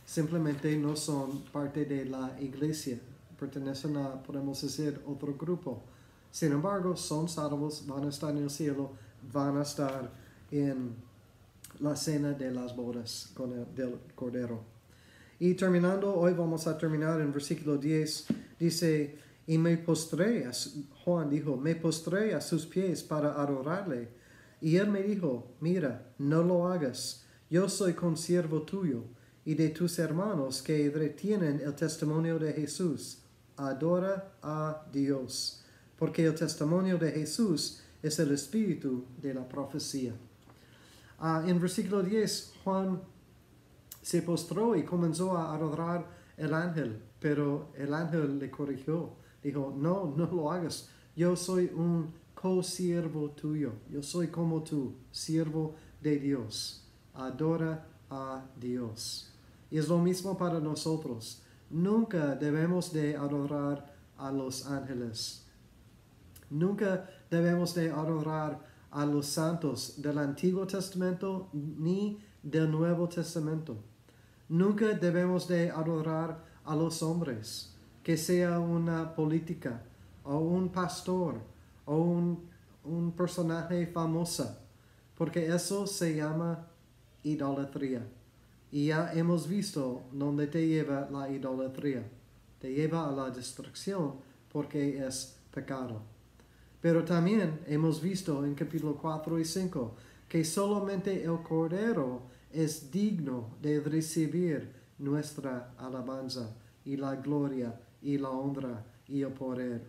Simplemente 0.05 0.75
no 0.77 0.95
son 0.95 1.43
parte 1.51 1.85
de 1.85 2.05
la 2.05 2.35
iglesia, 2.39 2.99
pertenecen 3.39 3.97
a, 3.97 4.21
podemos 4.21 4.61
decir, 4.61 4.99
otro 5.05 5.35
grupo. 5.35 5.83
Sin 6.31 6.51
embargo, 6.51 6.95
son 6.95 7.29
salvos, 7.29 7.85
van 7.87 8.05
a 8.05 8.09
estar 8.09 8.31
en 8.31 8.43
el 8.43 8.49
cielo, 8.49 8.91
van 9.31 9.57
a 9.57 9.61
estar 9.63 10.11
en 10.51 10.95
la 11.79 11.95
cena 11.95 12.33
de 12.33 12.51
las 12.51 12.75
bodas 12.75 13.31
con 13.33 13.53
el, 13.53 13.73
del 13.73 13.99
Cordero. 14.15 14.61
Y 15.39 15.53
terminando, 15.53 16.13
hoy 16.13 16.33
vamos 16.33 16.67
a 16.67 16.77
terminar 16.77 17.21
en 17.21 17.31
versículo 17.31 17.77
10, 17.77 18.27
dice, 18.59 19.17
y 19.47 19.57
me 19.57 19.77
postré, 19.77 20.45
Juan 21.03 21.29
dijo, 21.29 21.55
me 21.55 21.75
postré 21.75 22.35
a 22.35 22.41
sus 22.41 22.65
pies 22.65 23.01
para 23.01 23.41
adorarle. 23.41 24.09
Y 24.61 24.75
él 24.75 24.89
me 24.89 25.01
dijo, 25.01 25.53
mira, 25.61 26.11
no 26.17 26.43
lo 26.43 26.67
hagas, 26.67 27.25
yo 27.49 27.69
soy 27.69 27.93
consiervo 27.93 28.63
tuyo 28.63 29.05
y 29.45 29.55
de 29.55 29.69
tus 29.69 29.97
hermanos 29.97 30.61
que 30.61 30.91
retienen 30.91 31.61
el 31.65 31.73
testimonio 31.73 32.37
de 32.37 32.53
Jesús. 32.53 33.23
Adora 33.59 34.33
a 34.41 34.85
Dios, 34.91 35.63
porque 35.97 36.25
el 36.25 36.35
testimonio 36.35 36.97
de 36.97 37.11
Jesús 37.11 37.81
es 38.01 38.17
el 38.19 38.31
espíritu 38.31 39.05
de 39.21 39.33
la 39.33 39.47
profecía. 39.47 40.13
Ah, 41.19 41.43
en 41.45 41.59
versículo 41.59 42.01
10, 42.01 42.53
Juan 42.63 43.01
se 44.01 44.21
postró 44.21 44.75
y 44.75 44.83
comenzó 44.83 45.37
a 45.37 45.53
adorar 45.53 46.07
el 46.37 46.53
ángel, 46.53 47.01
pero 47.19 47.71
el 47.75 47.93
ángel 47.93 48.39
le 48.39 48.49
corrigió 48.49 49.19
dijo, 49.43 49.73
no, 49.75 50.13
no 50.15 50.25
lo 50.25 50.51
hagas. 50.51 50.89
Yo 51.15 51.35
soy 51.35 51.71
un 51.75 52.13
co-siervo 52.33 53.31
tuyo. 53.31 53.73
Yo 53.89 54.01
soy 54.03 54.27
como 54.27 54.63
tú, 54.63 54.95
siervo 55.11 55.75
de 56.01 56.19
Dios. 56.19 56.83
Adora 57.13 57.85
a 58.09 58.45
Dios. 58.59 59.31
Y 59.71 59.77
es 59.77 59.87
lo 59.87 59.99
mismo 59.99 60.37
para 60.37 60.59
nosotros. 60.59 61.41
Nunca 61.69 62.35
debemos 62.35 62.91
de 62.91 63.15
adorar 63.15 63.93
a 64.17 64.31
los 64.31 64.65
ángeles. 64.65 65.45
Nunca 66.49 67.09
debemos 67.29 67.75
de 67.75 67.91
adorar 67.91 68.59
a 68.91 69.05
los 69.05 69.27
santos 69.27 70.01
del 70.01 70.17
Antiguo 70.17 70.65
Testamento 70.65 71.49
ni 71.53 72.19
del 72.41 72.71
Nuevo 72.71 73.07
Testamento. 73.07 73.77
Nunca 74.47 74.87
debemos 74.93 75.47
de 75.47 75.69
adorar 75.69 76.43
a 76.65 76.75
los 76.75 77.03
hombres 77.03 77.75
que 78.03 78.17
sea 78.17 78.59
una 78.59 79.13
política 79.13 79.83
o 80.23 80.37
un 80.37 80.69
pastor 80.69 81.41
o 81.85 81.97
un, 81.97 82.49
personaje 83.15 83.85
famoso, 83.85 84.57
porque 85.15 85.45
eso 85.47 85.85
se 85.85 86.15
llama 86.15 86.67
idolatría. 87.21 88.07
Y 88.71 88.87
ya 88.87 89.11
hemos 89.13 89.47
visto 89.47 90.03
dónde 90.11 90.47
te 90.47 90.67
lleva 90.67 91.09
la 91.11 91.29
idolatría. 91.29 92.03
Te 92.59 92.71
lleva 92.73 93.07
a 93.07 93.11
la 93.11 93.29
destrucción 93.29 94.15
porque 94.51 95.05
es 95.05 95.37
pecado. 95.53 96.01
Pero 96.81 97.03
también 97.03 97.59
hemos 97.67 98.01
visto 98.01 98.45
en 98.45 98.55
capítulo 98.55 98.95
4 98.95 99.39
y 99.39 99.45
5 99.45 99.95
que 100.27 100.45
solamente 100.45 101.23
el 101.23 101.41
Cordero 101.41 102.21
es 102.51 102.91
digno 102.91 103.49
de 103.61 103.79
recibir 103.79 104.71
nuestra 104.99 105.73
alabanza 105.77 106.55
y 106.85 106.95
la 106.95 107.15
gloria 107.15 107.79
y 108.01 108.17
la 108.17 108.29
honra 108.29 108.85
y 109.07 109.23
el 109.23 109.33
poder. 109.33 109.81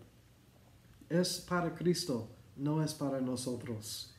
Es 1.08 1.44
para 1.48 1.74
Cristo, 1.74 2.28
no 2.56 2.82
es 2.82 2.94
para 2.94 3.20
nosotros. 3.20 4.14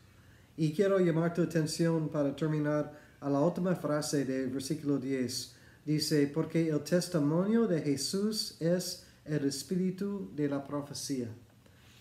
Y 0.56 0.74
quiero 0.74 1.00
llamar 1.00 1.34
tu 1.34 1.42
atención 1.42 2.10
para 2.10 2.36
terminar 2.36 3.01
a 3.22 3.30
la 3.30 3.40
última 3.40 3.74
frase 3.76 4.26
del 4.26 4.50
versículo 4.50 4.98
10. 4.98 5.56
Dice, 5.86 6.28
porque 6.28 6.68
el 6.68 6.82
testimonio 6.82 7.66
de 7.68 7.82
Jesús 7.82 8.58
es 8.60 9.08
el 9.24 9.46
espíritu 9.46 10.30
de 10.36 10.50
la 10.50 10.64
profecía. 10.64 11.30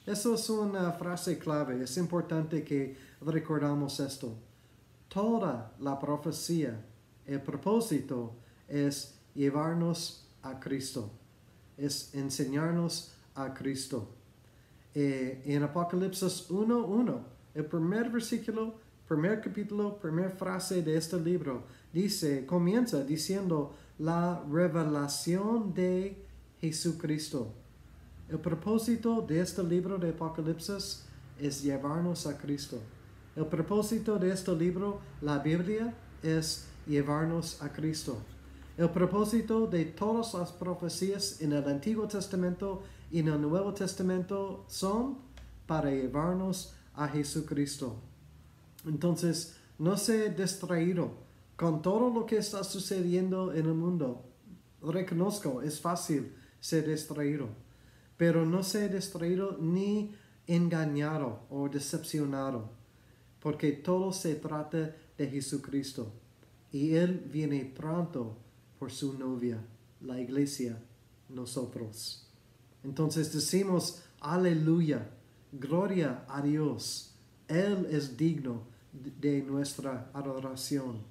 Eso 0.04 0.34
es 0.34 0.50
una 0.50 0.90
frase 0.92 1.38
clave. 1.38 1.84
Es 1.84 1.96
importante 1.96 2.64
que 2.64 2.96
recordamos 3.20 4.00
esto. 4.00 4.36
Toda 5.08 5.72
la 5.78 5.98
profecía, 5.98 6.84
el 7.26 7.40
propósito 7.40 8.34
es 8.66 9.14
llevarnos 9.34 10.26
a 10.42 10.58
Cristo 10.58 11.12
es 11.80 12.14
enseñarnos 12.14 13.12
a 13.34 13.54
Cristo. 13.54 14.10
Eh, 14.94 15.42
en 15.46 15.62
Apocalipsis 15.62 16.48
1.1, 16.50 17.20
el 17.54 17.64
primer 17.64 18.10
versículo, 18.10 18.74
primer 19.10 19.40
capítulo, 19.40 19.98
primera 19.98 20.30
frase 20.30 20.82
de 20.82 20.96
este 20.96 21.18
libro, 21.18 21.64
dice, 21.92 22.46
comienza 22.46 23.02
diciendo 23.02 23.74
la 23.98 24.40
revelación 24.48 25.74
de 25.74 26.16
Jesucristo. 26.60 27.52
El 28.28 28.38
propósito 28.38 29.20
de 29.22 29.40
este 29.40 29.64
libro 29.64 29.98
de 29.98 30.10
Apocalipsis 30.10 31.06
es 31.40 31.60
llevarnos 31.60 32.28
a 32.28 32.38
Cristo. 32.38 32.78
El 33.34 33.46
propósito 33.46 34.16
de 34.16 34.30
este 34.30 34.54
libro, 34.54 35.00
la 35.20 35.40
Biblia, 35.40 35.92
es 36.22 36.68
llevarnos 36.86 37.60
a 37.64 37.72
Cristo. 37.72 38.16
El 38.78 38.90
propósito 38.90 39.66
de 39.66 39.86
todas 39.86 40.34
las 40.34 40.52
profecías 40.52 41.40
en 41.40 41.52
el 41.52 41.66
Antiguo 41.66 42.06
Testamento 42.06 42.84
y 43.10 43.18
en 43.18 43.26
el 43.26 43.40
Nuevo 43.40 43.74
Testamento 43.74 44.64
son 44.68 45.18
para 45.66 45.90
llevarnos 45.90 46.76
a 46.94 47.08
Jesucristo. 47.08 47.96
Entonces, 48.86 49.56
no 49.78 49.96
se 49.96 50.30
distraído 50.30 51.12
con 51.56 51.82
todo 51.82 52.10
lo 52.10 52.26
que 52.26 52.38
está 52.38 52.64
sucediendo 52.64 53.52
en 53.52 53.66
el 53.66 53.74
mundo. 53.74 54.24
Reconozco, 54.82 55.62
es 55.62 55.80
fácil 55.80 56.32
ser 56.58 56.88
distraído, 56.88 57.48
pero 58.16 58.46
no 58.46 58.62
ser 58.62 58.94
distraído 58.94 59.58
ni 59.58 60.14
engañado 60.46 61.46
o 61.50 61.68
decepcionado, 61.68 62.70
porque 63.40 63.72
todo 63.72 64.12
se 64.12 64.34
trata 64.34 64.96
de 65.16 65.26
Jesucristo 65.28 66.12
y 66.72 66.94
Él 66.94 67.28
viene 67.32 67.64
pronto 67.64 68.36
por 68.78 68.90
su 68.90 69.18
novia, 69.18 69.58
la 70.00 70.20
iglesia, 70.20 70.78
nosotros. 71.28 72.26
Entonces 72.82 73.32
decimos, 73.32 74.02
aleluya, 74.20 75.10
gloria 75.52 76.24
a 76.28 76.40
Dios. 76.40 77.14
Él 77.48 77.86
es 77.90 78.16
digno 78.16 78.62
de 78.92 79.42
nuestra 79.42 80.10
adoración. 80.12 81.02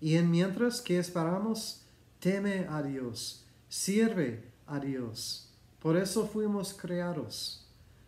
Y 0.00 0.16
en 0.16 0.30
mientras 0.30 0.80
que 0.80 0.98
esperamos, 0.98 1.84
teme 2.18 2.66
a 2.68 2.82
Dios, 2.82 3.46
sirve 3.68 4.50
a 4.66 4.78
Dios. 4.78 5.52
Por 5.80 5.96
eso 5.96 6.26
fuimos 6.26 6.74
creados. 6.74 7.66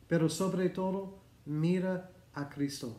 Pero 0.08 0.28
sobre 0.28 0.68
todo, 0.68 1.18
mira 1.44 2.10
a 2.34 2.48
Cristo. 2.48 2.96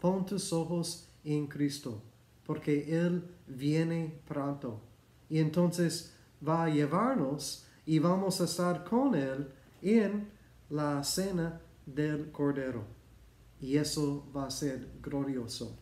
Pon 0.00 0.26
tus 0.26 0.52
ojos 0.52 1.08
en 1.24 1.46
Cristo, 1.46 2.02
porque 2.44 2.98
Él 2.98 3.24
viene 3.46 4.20
pronto 4.26 4.80
y 5.28 5.38
entonces 5.38 6.14
va 6.46 6.64
a 6.64 6.68
llevarnos 6.68 7.66
y 7.86 7.98
vamos 7.98 8.40
a 8.40 8.44
estar 8.44 8.84
con 8.84 9.14
Él 9.14 9.48
en 9.82 10.28
la 10.70 11.02
cena 11.04 11.60
del 11.86 12.30
Cordero. 12.30 12.84
Y 13.64 13.78
eso 13.78 14.30
va 14.36 14.44
a 14.44 14.50
ser 14.50 14.86
glorioso. 15.00 15.78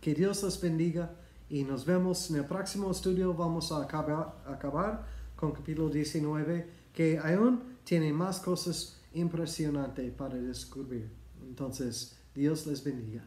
Que 0.00 0.14
Dios 0.14 0.44
les 0.44 0.60
bendiga 0.60 1.16
y 1.48 1.64
nos 1.64 1.84
vemos 1.84 2.30
en 2.30 2.36
el 2.36 2.44
próximo 2.44 2.92
estudio. 2.92 3.34
Vamos 3.34 3.72
a 3.72 3.82
acabar, 3.82 4.40
acabar 4.46 5.04
con 5.34 5.50
capítulo 5.50 5.88
19 5.88 6.70
que 6.92 7.18
aún 7.18 7.76
tiene 7.82 8.12
más 8.12 8.38
cosas 8.38 9.00
impresionantes 9.14 10.12
para 10.12 10.36
descubrir. 10.36 11.10
Entonces, 11.42 12.16
Dios 12.36 12.64
les 12.68 12.84
bendiga. 12.84 13.26